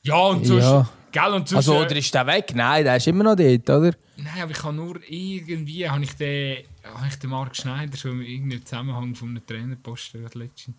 [0.03, 0.65] ja, und sonst.
[0.65, 0.89] Ja.
[1.11, 2.53] Gell, und sonst also, oder ist der weg?
[2.55, 3.93] Nein, der ist immer noch dort, oder?
[4.17, 5.89] Nein, aber ich habe nur irgendwie.
[5.89, 10.23] Habe ich den, habe ich den Marc Schneider schon in irgendeinem Zusammenhang von einem Trainerposten
[10.35, 10.77] letztens.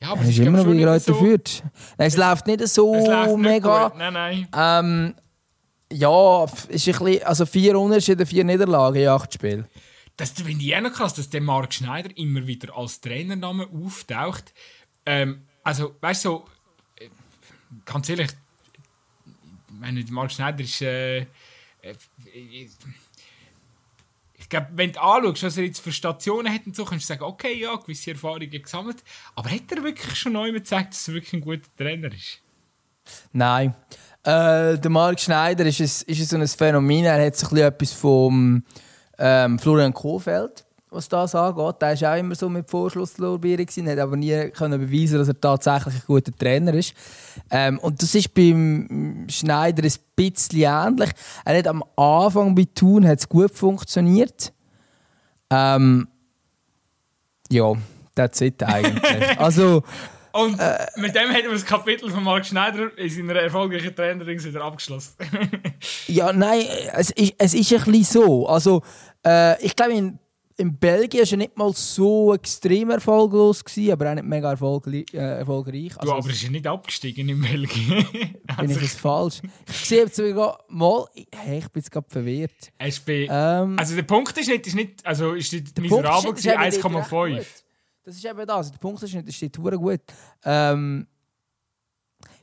[0.00, 1.62] Ja, aber es ist immer noch Leute so, führt.
[1.96, 3.88] Nein, es, es läuft nicht so läuft mega.
[3.88, 4.48] Nicht nein, nein.
[4.52, 5.14] Ähm,
[5.92, 9.66] ja, ist ein bisschen, also vier Unterschiede, vier Niederlagen in acht Spielen.
[10.16, 14.52] Das finde ich auch noch krass, dass der Marc Schneider immer wieder als Trainername auftaucht.
[15.06, 16.44] Ähm, also, weißt du, so,
[17.84, 18.30] ganz ehrlich,
[19.24, 20.82] ich meine, Marc Schneider ist.
[20.82, 21.26] Äh,
[21.82, 21.94] äh,
[24.34, 27.14] ich glaube, wenn du anschaust, was er jetzt für Stationen hat und so, kannst du
[27.14, 29.02] sagen, okay, ja, gewisse Erfahrungen gesammelt.
[29.36, 32.40] Aber hat er wirklich schon neu gezeigt, dass er wirklich ein guter Trainer ist?
[33.32, 33.74] Nein.
[34.24, 37.04] Äh, der Marc Schneider ist, ein, ist so ein Phänomen.
[37.04, 38.64] Er hat sich etwas vom
[39.18, 41.80] ähm, Florian Kohfeldt was das angeht.
[41.80, 45.94] Der war auch immer so mit Vorschlusslorbeeren, hat aber nie können beweisen dass er tatsächlich
[45.94, 46.94] ein guter Trainer ist.
[47.50, 51.10] Ähm, und das ist beim Schneider ein bisschen ähnlich.
[51.44, 54.52] Er hat am Anfang bei Thun hat's gut funktioniert.
[55.50, 56.08] Ähm,
[57.50, 57.72] ja,
[58.14, 59.38] that's it eigentlich.
[59.38, 59.82] also,
[60.32, 64.42] und äh, mit dem hätten wir das Kapitel von Marc Schneider in seiner erfolgreichen Trainerin
[64.42, 65.14] wieder abgeschlossen.
[66.06, 66.64] ja, nein,
[66.94, 68.46] es ist, es ist ein bisschen so.
[68.48, 68.82] Also,
[69.24, 70.18] äh, ich glaube, in
[70.56, 75.06] in Belgien war er nicht mal so extrem erfolglos, gewesen, aber auch nicht mega erfolgreich.
[75.12, 75.92] Äh, erfolgreich.
[75.98, 78.06] Also, du, aber ist er nicht abgestiegen in Belgien?
[78.60, 79.40] bin ich das falsch?
[79.68, 82.72] Ich sehe jetzt sogar mal, hey, ich bin jetzt gerade verwirrt.
[83.30, 87.44] Ähm, also der Punkt ist nicht, ist nicht also ist nicht miserabel 1,5.
[88.04, 88.70] Das ist eben das.
[88.70, 90.00] Der Punkt ist nicht, das steht gut.
[90.44, 91.06] Ähm,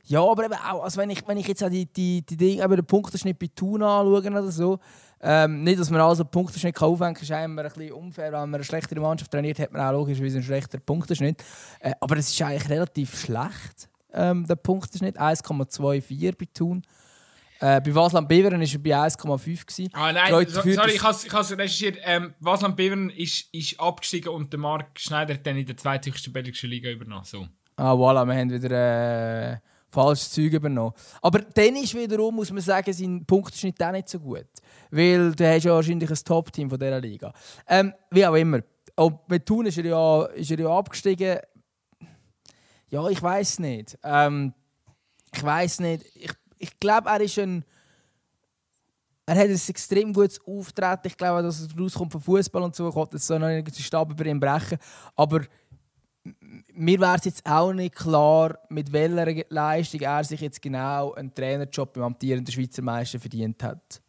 [0.04, 2.64] ja, aber eben auch, also wenn ich, wenn ich jetzt auch die, die, die Dinge,
[2.64, 4.78] eben den Punkteschnitt bei Thun anschaue oder so,
[5.20, 8.32] ähm, nicht, dass man also Punkteschnitt aufhängen kann, ist immer ein bisschen unfair.
[8.32, 11.44] Wenn man eine schlechtere Mannschaft trainiert, hat man auch logischerweise einen schlechteren Punkteschnitt.
[11.78, 15.20] Äh, aber es ist eigentlich relativ schlecht, ähm, der Punkteschnitt.
[15.20, 16.82] 1,24 bei Thun.
[17.60, 19.90] Äh, bei Wasland Beveren war er bei 1,5.
[19.92, 21.98] Ah nein, so, sorry, ich habe es recherchiert.
[22.04, 26.32] Ähm, Wasland Beveren ist, ist abgestiegen und der Marc Schneider hat dann in der zweithöchsten
[26.32, 27.24] belgischen Liga übernommen.
[27.24, 27.46] So.
[27.76, 29.52] Ah voilà, wir haben wieder...
[29.52, 29.58] Äh,
[29.90, 30.94] falsches Zeug übernommen.
[31.20, 34.46] Aber dann ist wiederum, muss man sagen, sein Punkteschnitt auch nicht so gut.
[34.90, 37.32] Weil du hast ja wahrscheinlich ein Top-Team von dieser Liga.
[37.66, 38.60] Ähm, wie auch immer.
[38.96, 41.38] Auch mit Thun ist er ja, ist er ja abgestiegen.
[42.88, 43.98] Ja, ich weiß nicht.
[44.02, 44.52] Ähm,
[45.34, 46.04] ich weiß nicht.
[46.14, 46.30] Ich,
[46.60, 47.64] ich glaube, er ist ein.
[49.26, 51.06] Er hat ein extrem gutes Auftreten.
[51.06, 52.90] Ich glaube, dass er rauskommt vom Fußball und so.
[52.90, 54.76] Kommt jetzt so noch nicht Stab über ihn brechen.
[55.14, 55.42] Aber
[56.72, 61.32] mir wäre es jetzt auch nicht klar, mit welcher Leistung er sich jetzt genau einen
[61.32, 64.02] Trainerjob beim amtierenden Schweizer Meister verdient hat.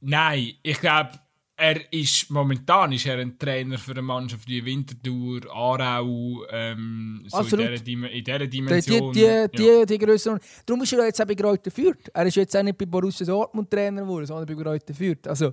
[0.00, 1.10] Nein, ich glaube,
[1.56, 7.38] er ist momentan ist er ein Trainer für eine Mannschaft wie Winterthur, Aarau, ähm, so
[7.38, 9.12] in dieser, Dim in dieser Dimension.
[9.12, 9.84] Die, die, die, ja.
[9.84, 12.10] die, die Darum ist er jetzt auch bei Greuther Fürth.
[12.12, 15.28] Er ist jetzt auch nicht bei Borussia Dortmund Trainer geworden, sondern bei Greuther Fürth.
[15.28, 15.52] Also,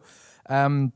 [0.49, 0.91] ähm,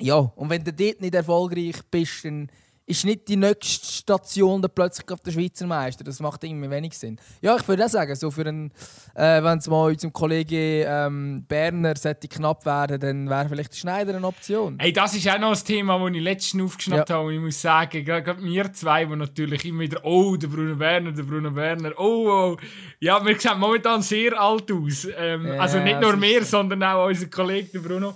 [0.00, 2.50] ja, und wenn du dort nicht erfolgreich bist, dann
[2.86, 6.04] ist nicht die nächste Station dann plötzlich auf der Schweizer Meister.
[6.04, 7.18] Das macht irgendwie wenig Sinn.
[7.42, 8.70] Ja, ich würde auch sagen, so für einen,
[9.14, 13.78] äh, wenn es mal unserem Kollegen ähm, Berner sollte knapp werden, dann wäre vielleicht der
[13.78, 14.78] Schneider eine Option.
[14.78, 17.16] Hey, das ist auch noch ein Thema, das ich letztens aufgeschnappt ja.
[17.16, 17.26] habe.
[17.26, 21.10] Und ich muss sagen, gerade wir zwei, die natürlich immer wieder, oh, der Bruno Werner,
[21.10, 22.56] der Bruno Werner, oh, oh.
[23.00, 25.08] Ja, wir sehen momentan sehr alt aus.
[25.18, 28.14] Ähm, ja, also nicht nur wir, sondern auch unser Kollege, der Bruno.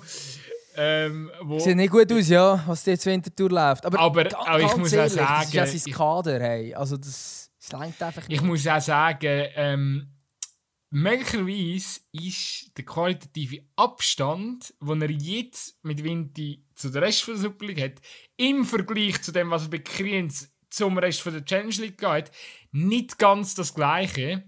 [0.83, 3.85] Ähm, Sieht nicht gut aus, ja, was jetzt Wintertour läuft.
[3.85, 6.41] Aber, Aber- ga- aber ich ganz muss auch ehrlich, das sagen, ist ja sein Kader,
[6.41, 6.75] hey.
[6.75, 8.31] Also das, das einfach nicht.
[8.31, 10.09] Ich muss auch sagen, ähm,
[10.91, 17.67] möglicherweise ist der qualitative Abstand, den er jetzt mit Vinti zu der Rest der Super
[17.67, 18.01] League hat,
[18.37, 22.31] im Vergleich zu dem, was er bei Kriens zum Rest von der Challenge League geht,
[22.73, 24.45] nicht ganz das gleiche.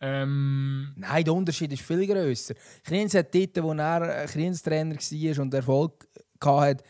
[0.00, 2.54] Ähm, Nein, der Unterschied ist viel grösser.
[2.84, 6.08] Kriens hat dort, wo er Kriens Trainer war und Erfolg
[6.40, 6.84] hatte,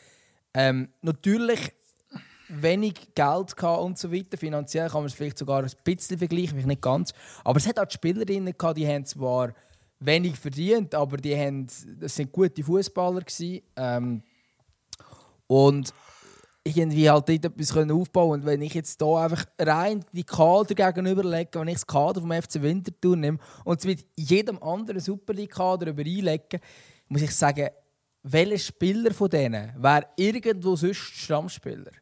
[0.55, 1.73] ähm, natürlich
[2.49, 4.37] wenig Geld und so weiter.
[4.37, 7.13] Finanziell kann man es vielleicht sogar ein bisschen vergleichen, vielleicht nicht ganz.
[7.45, 9.55] Aber es hat auch die Spielerinnen gehabt, die haben zwar
[10.01, 11.67] wenig verdient, aber die haben,
[11.99, 13.23] das sind gute Fußballer.
[13.77, 14.23] Ähm,
[15.47, 15.93] und
[16.77, 20.75] irgendwie halt dort etwas können aufbauen Und wenn ich jetzt hier einfach rein die Kader
[20.75, 25.33] gegenüberlege, wenn ich das Kader vom FC Winterthur nehme und es mit jedem anderen Super
[25.33, 26.61] League-Kader übereinlege,
[27.09, 27.69] muss ich sagen,
[28.23, 31.93] welcher Spieler von denen wäre irgendwo sonst Stammspieler?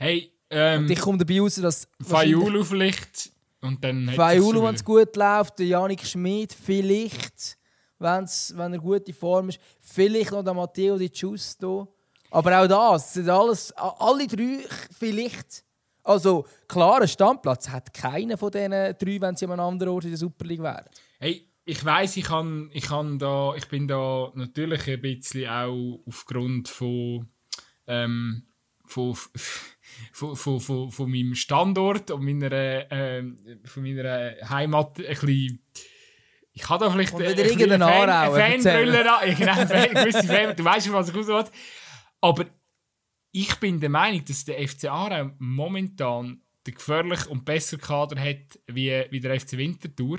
[0.00, 3.30] hey, ähm, Und ich komme dabei raus, dass Fayulu vielleicht.
[3.60, 7.58] Und dann Fayulu, wenn es gut läuft, der Janik Schmid vielleicht,
[7.98, 11.94] wenn's, wenn er gute Form ist, vielleicht noch der Matteo Di Giusto.
[12.30, 14.60] Aber auch das, sind alles, alle drei
[14.96, 15.64] vielleicht.
[16.02, 20.04] Also klar, ein Stammplatz hat keiner von diesen drei, wenn sie an einem anderen Ort
[20.04, 20.86] in der Super League wären.
[21.18, 26.00] Hey, ich weiß, ich, kann, ich, kann da, ich bin da natürlich ein bisschen auch
[26.06, 27.28] aufgrund von,
[27.86, 28.44] ähm,
[28.86, 29.14] von,
[30.12, 32.50] von, von, von, von meinem Standort und meiner,
[32.90, 35.62] ähm, von meiner Heimat ein bisschen.
[36.52, 38.62] Ich habe da vielleicht Und ein wieder bisschen irgendeinen Fan-.
[38.62, 39.36] Fanbrille an.
[39.36, 41.44] Genau, Fan- du weißt schon, was ich raus will.
[42.20, 42.46] Aber
[43.32, 48.58] ich bin der Meinung, dass der FC Aarau momentan den gefährlich und besser Kader hat
[48.66, 50.18] wie, wie der FC Winterthur.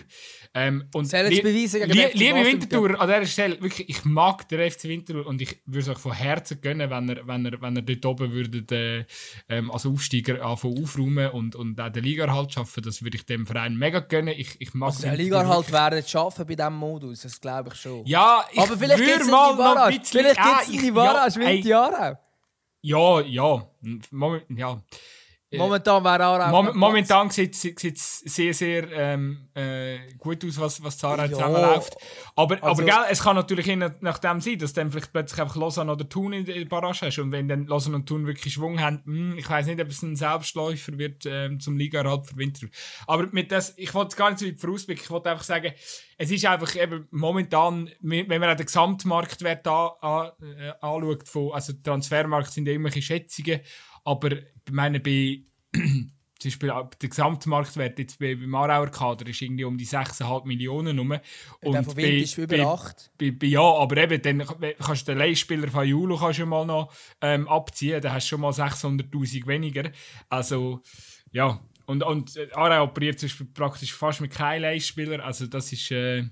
[0.53, 4.69] Ähm, und lie- beweisen den FC Liebe Winterthur, an dieser Stelle, wirklich, ich mag den
[4.71, 7.75] FC Winterthur und ich würde es euch von Herzen gönnen, wenn er, wenn er, wenn
[7.75, 9.05] er dort oben würde, äh,
[9.49, 12.83] ähm, als Aufsteiger anfangen aufräumen und, und auch den Liga-Erhalt schaffen.
[12.83, 14.33] Das würde ich dem Verein mega gönnen.
[14.37, 15.73] Ich, ich mag Also der Winterthur Liga halt wirklich.
[15.73, 18.05] werden schaffen bei diesem Modus, das glaube ich schon.
[18.05, 20.77] Ja, ich Aber vielleicht würde gibt es mal noch ein bisschen- Vielleicht gibt Ah, es
[20.83, 22.19] eine Barrage ja, Aarau.
[22.83, 23.67] Ja, ja.
[24.49, 24.81] Ja.
[25.57, 30.97] Momentan wäre Aarau Mom momentan sieht es sehr, sehr ähm, äh, gut aus, was, was
[30.97, 31.31] Zara Ja.
[31.31, 31.93] zusammenläuft.
[32.37, 35.57] Aber, Also- aber gell, es kann natürlich nach- dem sein, dass dann vielleicht plötzlich einfach
[35.57, 37.19] Lausanne oder Thun in der Barrage hast.
[37.19, 40.01] Und wenn dann Lausanne und Thun wirklich Schwung haben, hm, ich weiß nicht, ob es
[40.03, 42.67] ein Selbstläufer wird ähm, zum Liga-Erhalt für Winter.
[43.07, 45.03] Aber mit das, ich wollte gar nicht so weit vorausblicken.
[45.03, 45.73] Ich wollte einfach sagen,
[46.17, 51.73] es ist einfach eben momentan, wenn man den Gesamtmarktwert an, an, äh, anschaut, von, also
[51.83, 53.59] Transfermarkt sind ja immer Schätzungen,
[54.03, 55.43] aber ich meine, bei
[56.41, 60.45] zum Beispiel auch der Gesamtmarktwert jetzt bei, beim Aarauer Kader ist irgendwie um die 6,5
[60.45, 61.09] Millionen rum.
[61.63, 63.11] der von Wind ist über bei, 8.
[63.17, 66.65] bei, bei, ja, aber eben, dann kannst du den Leihspieler von Julo kannst du mal
[66.65, 66.91] noch
[67.21, 69.91] ähm, abziehen, dann hast du schon mal 600'000 weniger.
[70.29, 70.81] Also,
[71.31, 71.61] ja.
[71.85, 75.91] Und, und äh, Aarau operiert zum Beispiel praktisch fast mit keinem Leihspieler, also das ist...
[75.91, 76.25] Äh,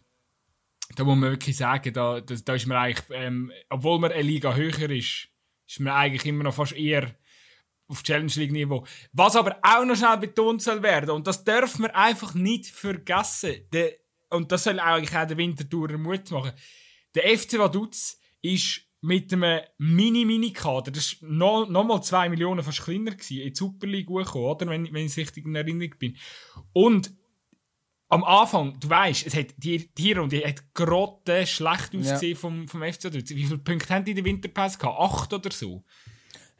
[0.96, 4.24] da muss man wirklich sagen, da, da, da ist man eigentlich, ähm, obwohl man eine
[4.24, 5.30] Liga höher ist,
[5.68, 7.16] ist man eigentlich immer noch fast eher
[7.90, 8.86] auf Challenge League Niveau.
[9.12, 13.56] Was aber auch noch schnell betont soll werden, und das dürfen wir einfach nicht vergessen,
[13.74, 13.94] der,
[14.30, 16.54] und das soll eigentlich auch der Wintertourer Mut machen.
[17.16, 22.84] Der FC Vaduz ist mit einem Mini-Mini-Kader, das war noch, noch mal 2 Millionen fast
[22.84, 24.68] kleiner, gewesen, in die Super League gekommen, oder?
[24.68, 26.18] Wenn, wenn ich richtig in Erinnerung bin.
[26.74, 27.12] Und
[28.10, 32.82] am Anfang, du weißt, es hat die, die Runde hat grotte schlecht ausgesehen vom, vom
[32.82, 33.30] FC Vaduz.
[33.30, 35.00] Wie viele Punkte haben die in der Winterpass gehabt?
[35.00, 35.84] Acht oder so?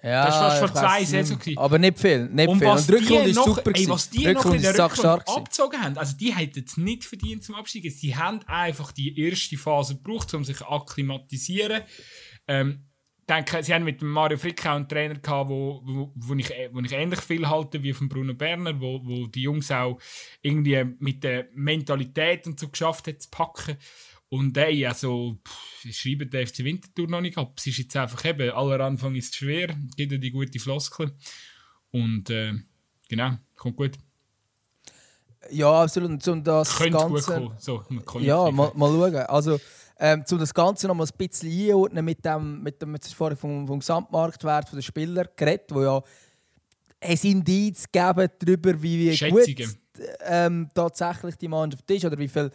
[0.02, 1.58] Ja, Das war ich zwei Saisons.
[1.58, 2.30] Aber nicht viel.
[2.30, 2.68] Nicht Und viel.
[2.68, 3.72] Und die Rückrunde ist super.
[3.76, 4.86] ey, was die Die noch in Rückrunde der.
[4.86, 7.92] Rückrunde abgezogen haben, also die hätten es nicht verdient zum Absteigen.
[7.92, 11.82] Sie haben einfach die erste Phase gebraucht, um sich akklimatisieren.
[12.48, 12.86] Ähm,
[13.30, 16.92] denke, sie haben mit Mario Frickau einen Trainer gehabt, wo, wo, wo, ich, wo ich
[16.92, 20.00] ähnlich viel halte wie von Bruno Berner, wo, wo die Jungs auch
[20.42, 23.78] irgendwie mit der Mentalität und so geschafft hat zu packen.
[24.30, 27.54] Und ey, also, pff, schreiben der FC Winterthur noch nicht ab.
[27.58, 31.16] Es ist jetzt einfach eben, aller Anfang ist es schwer, gibt ja die gute Floskel.
[31.92, 32.54] Und äh,
[33.08, 33.98] genau, kommt gut.
[35.50, 36.12] Ja, absolut.
[36.12, 37.34] Und um das Könnte gut Ganze...
[37.34, 37.56] kommen.
[37.58, 37.84] So.
[38.20, 39.16] Ja, mal, mal schauen.
[39.16, 39.60] Also,
[39.98, 43.38] ähm, um das Ganze noch mal ein bisschen einordnen mit dem, mit dem jetzt vorhin
[43.38, 46.04] vom, vom Gesamtmarktwert der Spieler geredet, wo ja
[47.02, 49.80] ein Indiz geben darüber, wie, wie gut
[50.22, 52.52] ähm, tatsächlich die Mannschaft ist oder wie viel,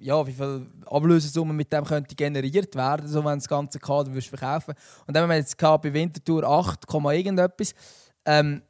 [0.00, 4.28] ja, wie viel Ablösesummen mit dem könnte generiert werden, so wenn das ganze Kader würdest
[4.28, 4.74] verkaufen.
[5.06, 7.74] Und dann haben wir jetzt bei Winterthur 8, irgendetwas.
[8.24, 8.62] Ähm,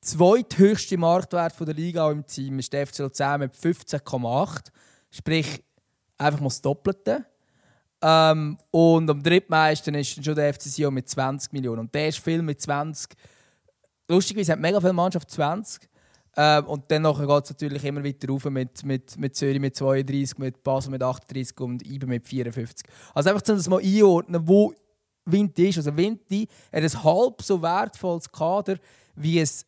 [0.00, 4.66] zweithöchste Marktwert von der Liga im Team ist der FC Luzern mit 15,8.
[5.10, 5.62] Sprich,
[6.18, 7.26] einfach mal das Doppelte.
[8.02, 11.80] Ähm, und am drittmeisten ist schon der FC Sion mit 20 Millionen.
[11.80, 13.16] Und der ist viel mit 20.
[14.08, 15.88] Lustigerweise hat mega viele Mannschaft 20.
[16.38, 20.38] Ähm, und dann geht es natürlich immer weiter rauf mit, mit, mit Zürich mit 32,
[20.38, 22.86] mit Basel mit 38 und IBE mit 54.
[23.14, 24.74] Also einfach, um das mal einordnen, wo
[25.24, 25.78] Vinti ist.
[25.78, 28.78] Also Vinti hat ein halb so wertvolles Kader
[29.16, 29.66] wie es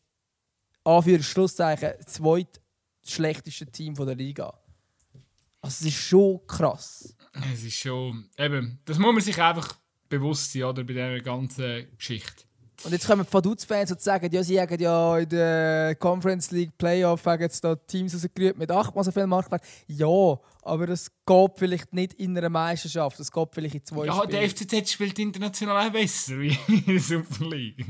[0.85, 4.53] Anführer Schlusszeichen zweitschlechteste Team der Liga.
[5.61, 7.17] Also es ist schon krass.
[7.53, 9.77] Es ist schon, eben, das muss man sich einfach
[10.09, 12.45] bewusst sein, oder, bei dieser ganzen Geschichte.
[12.85, 17.25] Und jetzt kommen Vaduz-Fans und sagen, ja, sie haben ja in der Conference League Playoff
[17.41, 19.63] jetzt da Teams rausgerührt mit achtmal so viel Marktwert.
[19.89, 24.15] Ja, aber das geht vielleicht nicht in einer Meisterschaft, das geht vielleicht in zwei Ja,
[24.15, 24.31] Spielen.
[24.31, 27.85] der FCZ spielt international auch besser wie in der Super League.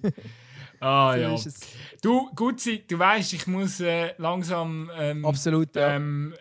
[0.80, 1.54] ah So ja.
[2.00, 5.96] Du, Gutzi, du weißt, ich muss äh, langsam ähm, Absolut, ja.
[5.96, 6.34] ähm,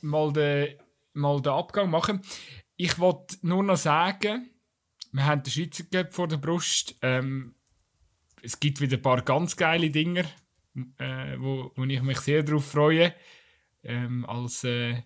[0.00, 0.74] mal, den,
[1.12, 2.20] mal den Abgang machen.
[2.76, 4.48] Ich wollte nur noch sagen,
[5.12, 6.96] wir haben den Schweizer Cup vor der Brust.
[7.02, 7.54] Ähm,
[8.42, 10.24] es gibt wieder ein paar ganz geile Dinge,
[10.98, 13.14] äh, wo, wo ich mich sehr darauf freue.
[13.84, 15.02] Ähm, als, äh,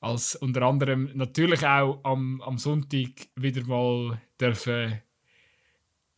[0.00, 5.00] als unter anderem natürlich auch am, am Sonntag wieder mal dürfen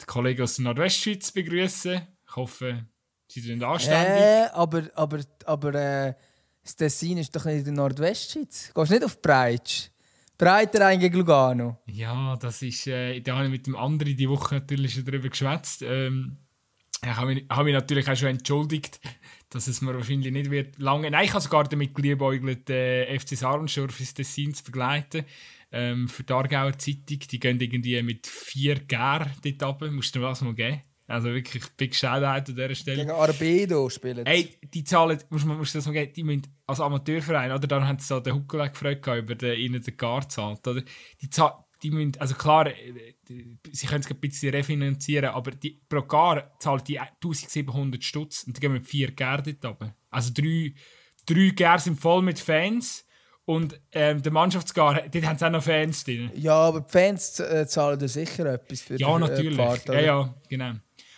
[0.00, 2.00] die Kollegen aus der Nordwestschweiz begrüßen.
[2.26, 2.86] Ich hoffe,
[3.28, 4.22] sie sind anständig.
[4.22, 6.14] Äh, aber aber, aber äh,
[6.62, 8.72] das Tessin ist doch nicht in der Nordwestschweiz.
[8.74, 9.90] Gehst nicht auf Breitsch?
[10.42, 11.78] Breiter gegen Lugano.
[11.86, 15.28] Ja, das ist, äh, da habe ich mit dem anderen die Woche natürlich schon darüber
[15.28, 15.82] geschwätzt.
[15.82, 16.38] Ähm,
[17.00, 19.00] ich habe mich, habe mich natürlich auch schon entschuldigt,
[19.50, 21.08] dass es mir wahrscheinlich nicht wird lange.
[21.12, 25.24] Nein, ich habe sogar damit geliebäugelt, äh, FC Sarensdorf ins Tessin zu begleiten.
[25.70, 27.20] Ähm, für die Aargauer Zeitung.
[27.20, 29.92] Die gehen irgendwie mit vier Gär dort runter.
[29.92, 30.82] Musst du mir das mal geben?
[31.06, 32.96] Also wirklich Big Shoutout an dieser Stelle.
[32.98, 34.24] Gegen Arbedo spielen.
[34.24, 37.66] Ey, die zahlen, muss man muss das mal geben, die müssen als Amateurverein, oder?
[37.66, 40.80] Dann haben sie so den Huckel gefragt über den, ihnen den Gar zahlt, oder?
[41.20, 41.28] Die,
[41.82, 46.02] die müssen, also klar, äh, die- sie können es ein bisschen refinanzieren, aber die, pro
[46.02, 49.94] Gar zahlt die 1700 Stutz und die gehen mit vier Gar dort runter.
[50.10, 50.72] Also drei,
[51.26, 53.04] drei Gar sind voll mit Fans
[53.44, 56.30] und ähm, der Mannschaftsgar, dort haben sie auch noch Fans drin.
[56.36, 59.56] Ja, aber die Fans äh, zahlen da sicher etwas für Ja, die äh, natürlich.
[59.56, 60.00] Fahrt, ja, oder?
[60.04, 60.72] ja, genau.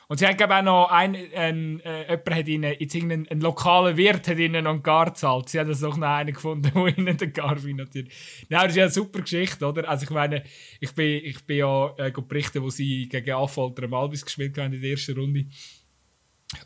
[0.09, 3.41] Und sie haben glaube auch noch ein, ein, äh, jemand hat ihnen, jetzt irgendein ein
[3.41, 5.49] lokaler Wirt hat ihnen noch einen Gar gezahlt.
[5.49, 8.09] Sie haben das noch einen gefunden, der ihnen den Gar finanziert.
[8.49, 9.89] Nein, das ist ja eine super Geschichte, oder?
[9.89, 10.45] Also ich meine,
[10.81, 14.81] ich bin, ich bin ja äh, berichten, wo sie gegen Affolter Albis gespielt haben in
[14.81, 15.47] der ersten Runde.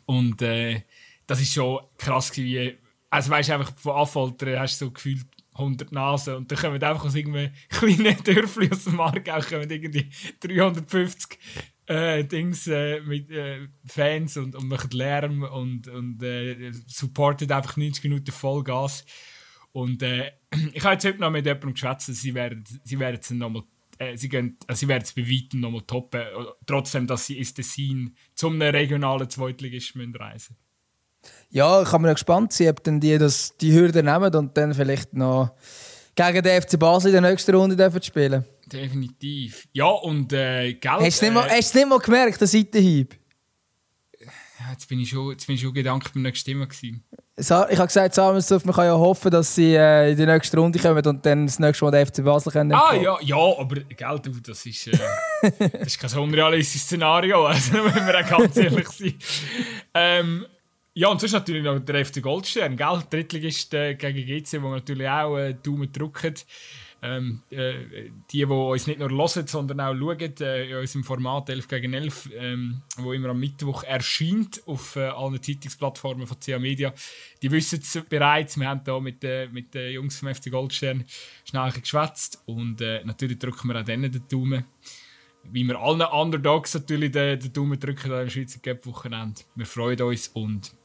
[0.05, 0.81] Und äh,
[1.25, 2.77] das ist schon krass wie,
[3.09, 6.81] also weißt du, einfach von Affolter hast du so gefühlt 100 Nasen und dann kommen
[6.81, 10.09] einfach aus irgendeinem kleinen Dörfli aus dem Aargau kommen irgendwie
[10.39, 11.37] 350
[11.89, 17.77] äh, Dings äh, mit äh, Fans und, und machen Lärm und, und äh, supportet einfach
[17.77, 19.05] 90 Minuten Vollgas.
[19.71, 20.31] Und äh,
[20.73, 23.63] ich habe jetzt heute noch mit jemandem geschwätzt, sie werden sie es nochmal
[23.97, 26.21] äh, sie, gehen, also sie werden es bei weitem nochmal toppen,
[26.65, 30.57] trotzdem, dass sie ins Tessin zum regionalen Zweitligist müssen reisen
[31.49, 35.13] Ja, ich bin mir gespannt ob dann die das, die Hürde nehmen und dann vielleicht
[35.15, 35.55] noch
[36.15, 38.45] gegen den FC Basel in der nächsten Runde dürfen spielen.
[38.71, 39.67] Definitiv.
[39.73, 43.15] Ja, und äh, gell, Hast du nicht, mal- hast du nicht mal gemerkt, der Seitenhieb?
[44.21, 47.03] ja, jetzt bin ich schon, jetzt bin ich schon gedanklich beim nächsten Thema gewesen.
[47.37, 50.77] Ich habe gesagt, Samuelsdorf, man kann ja hoffen, dass sie äh, in die nächste Runde
[50.77, 52.73] kommen und dann das nächste Mal den FC Basel können.
[52.73, 54.97] Ah, ja, ja, aber gell, du, das ist, äh,
[55.41, 59.15] das ist kein unrealistisches Szenario, also wenn wir auch ganz ehrlich sein.
[59.93, 60.45] Ähm,
[60.93, 63.01] ja, und sonst natürlich noch der FC Goldstern, gell?
[63.09, 66.33] Drittligist äh, gegen GC, wo wir natürlich auch äh, Daumen drücken.
[67.01, 71.49] Ähm, äh, die, die uns nicht nur hören, sondern auch schauen, äh, in unserem Format
[71.49, 76.59] 11 gegen 11, ähm, wo immer am Mittwoch erscheint auf äh, allen Zeitungsplattformen von CA
[76.59, 76.93] Media.
[77.41, 78.59] Die wissen es bereits.
[78.59, 81.05] Wir haben da mit, äh, mit den Jungs vom FC Goldstern
[81.45, 84.65] schnell geschwätzt und äh, natürlich drücken wir auch denen den Daumen.
[85.43, 89.41] Wie wir allen Underdogs natürlich den, den Daumen drücken am Schweizer Cup-Wochenende.
[89.55, 90.75] Wir freuen uns und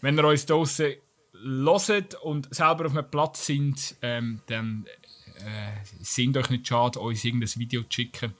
[0.00, 0.94] wenn ihr uns draußen
[1.44, 4.86] hört und selber auf einem Platz sind, ähm, dann
[5.44, 5.72] äh,
[6.02, 8.34] sind euch nicht schade, uns irgendein Video zu schicken.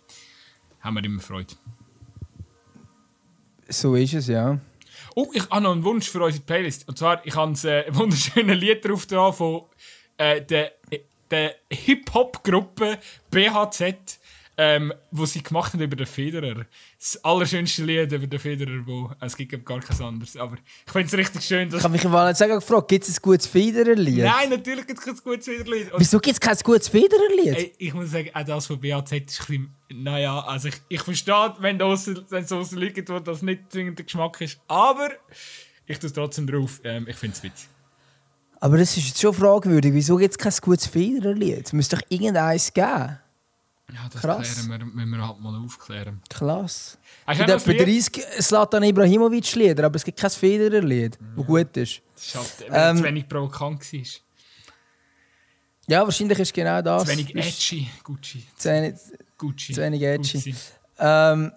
[0.80, 1.54] Haben wir immer Freude.
[3.68, 4.60] So ist es, ja.
[5.14, 6.88] Oh, ich habe noch einen Wunsch für unsere Playlist.
[6.88, 9.62] Und zwar, ich habe ein äh, wunderschönes Lied drauf dran von
[10.16, 10.72] äh, der,
[11.30, 12.98] der Hip-Hop-Gruppe
[13.30, 14.20] BHZ,
[14.58, 16.64] ähm, wo sie gemacht haben über den Federer.
[16.98, 20.36] Das allerschönste Lied über den Federer, wo es gibt gar kein anderes.
[20.36, 21.84] Aber ich finde es richtig schön, Ich dass...
[21.84, 24.24] habe mich mal sagen gefragt, gibt es ein gutes Federerlied?
[24.24, 25.90] Nein, natürlich gibt es kein gutes Federerlied.
[25.96, 27.74] Wieso gibt es kein gutes Federerlied?
[27.78, 31.54] Ich muss sagen, auch das von BAZ ist ein bisschen, naja, also ich, ich verstehe,
[31.58, 32.04] wenn es
[32.48, 35.10] so liegt, wo das nicht zwingend der Geschmack ist, aber
[35.86, 36.80] ich tue es trotzdem drauf.
[36.82, 37.68] Ähm, ich finde es witzig.
[38.58, 39.92] Aber das ist jetzt schon fragwürdig.
[39.92, 41.66] Wieso gibt es kein gutes Federerlied?
[41.66, 43.18] Es müsste doch irgendeins geben.
[43.92, 44.64] Ja, das Krass.
[44.66, 46.20] klären wir, müssen wir halt mal aufklären.
[46.28, 46.98] Klasse.
[47.24, 48.16] Hast Es gibt etwa ein Lied?
[48.16, 52.02] 30 Slatan Ibrahimovic-Lieder, aber es gibt kein Federer-Lied, das gut ist.
[52.14, 54.02] Das ist halt, Ähm, zu wenig provokant war.
[55.88, 57.04] Ja, wahrscheinlich ist genau das.
[57.04, 57.88] Zu wenig edgy.
[58.02, 58.44] Gucci.
[58.56, 58.94] Zu wenig,
[59.38, 59.72] Gucci.
[59.72, 60.54] zu wenig edgy.
[60.98, 61.52] Ähm,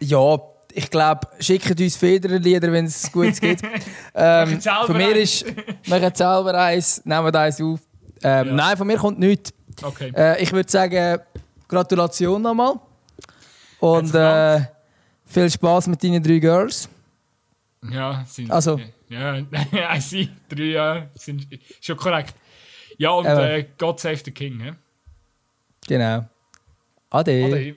[0.00, 0.38] ja,
[0.72, 3.62] ich glaube, schickt uns Federer-Lieder, wenn es gut gibt.
[4.14, 5.44] ähm, von mir ist,
[5.86, 7.78] machen selber eins, nehmen wir eins auf.
[8.22, 8.52] Ähm, Ja.
[8.54, 9.52] Nein, von mir kommt nichts.
[9.82, 10.12] Okay.
[10.16, 11.20] Äh, ich würde sagen,
[11.68, 12.74] Gratulation nochmal.
[13.80, 14.60] Und äh,
[15.26, 16.88] viel Spaß mit deinen drei Girls.
[17.90, 18.50] Ja, sind.
[18.50, 19.36] Also- Ja,
[19.96, 20.28] I see.
[20.48, 21.46] Drei Jahre sind
[21.80, 22.34] schon korrekt.
[22.96, 24.60] Ja, und äh, God Save the King.
[24.60, 24.72] hä?
[25.86, 26.24] Genau.
[27.10, 27.44] Ade.
[27.44, 27.76] Ade.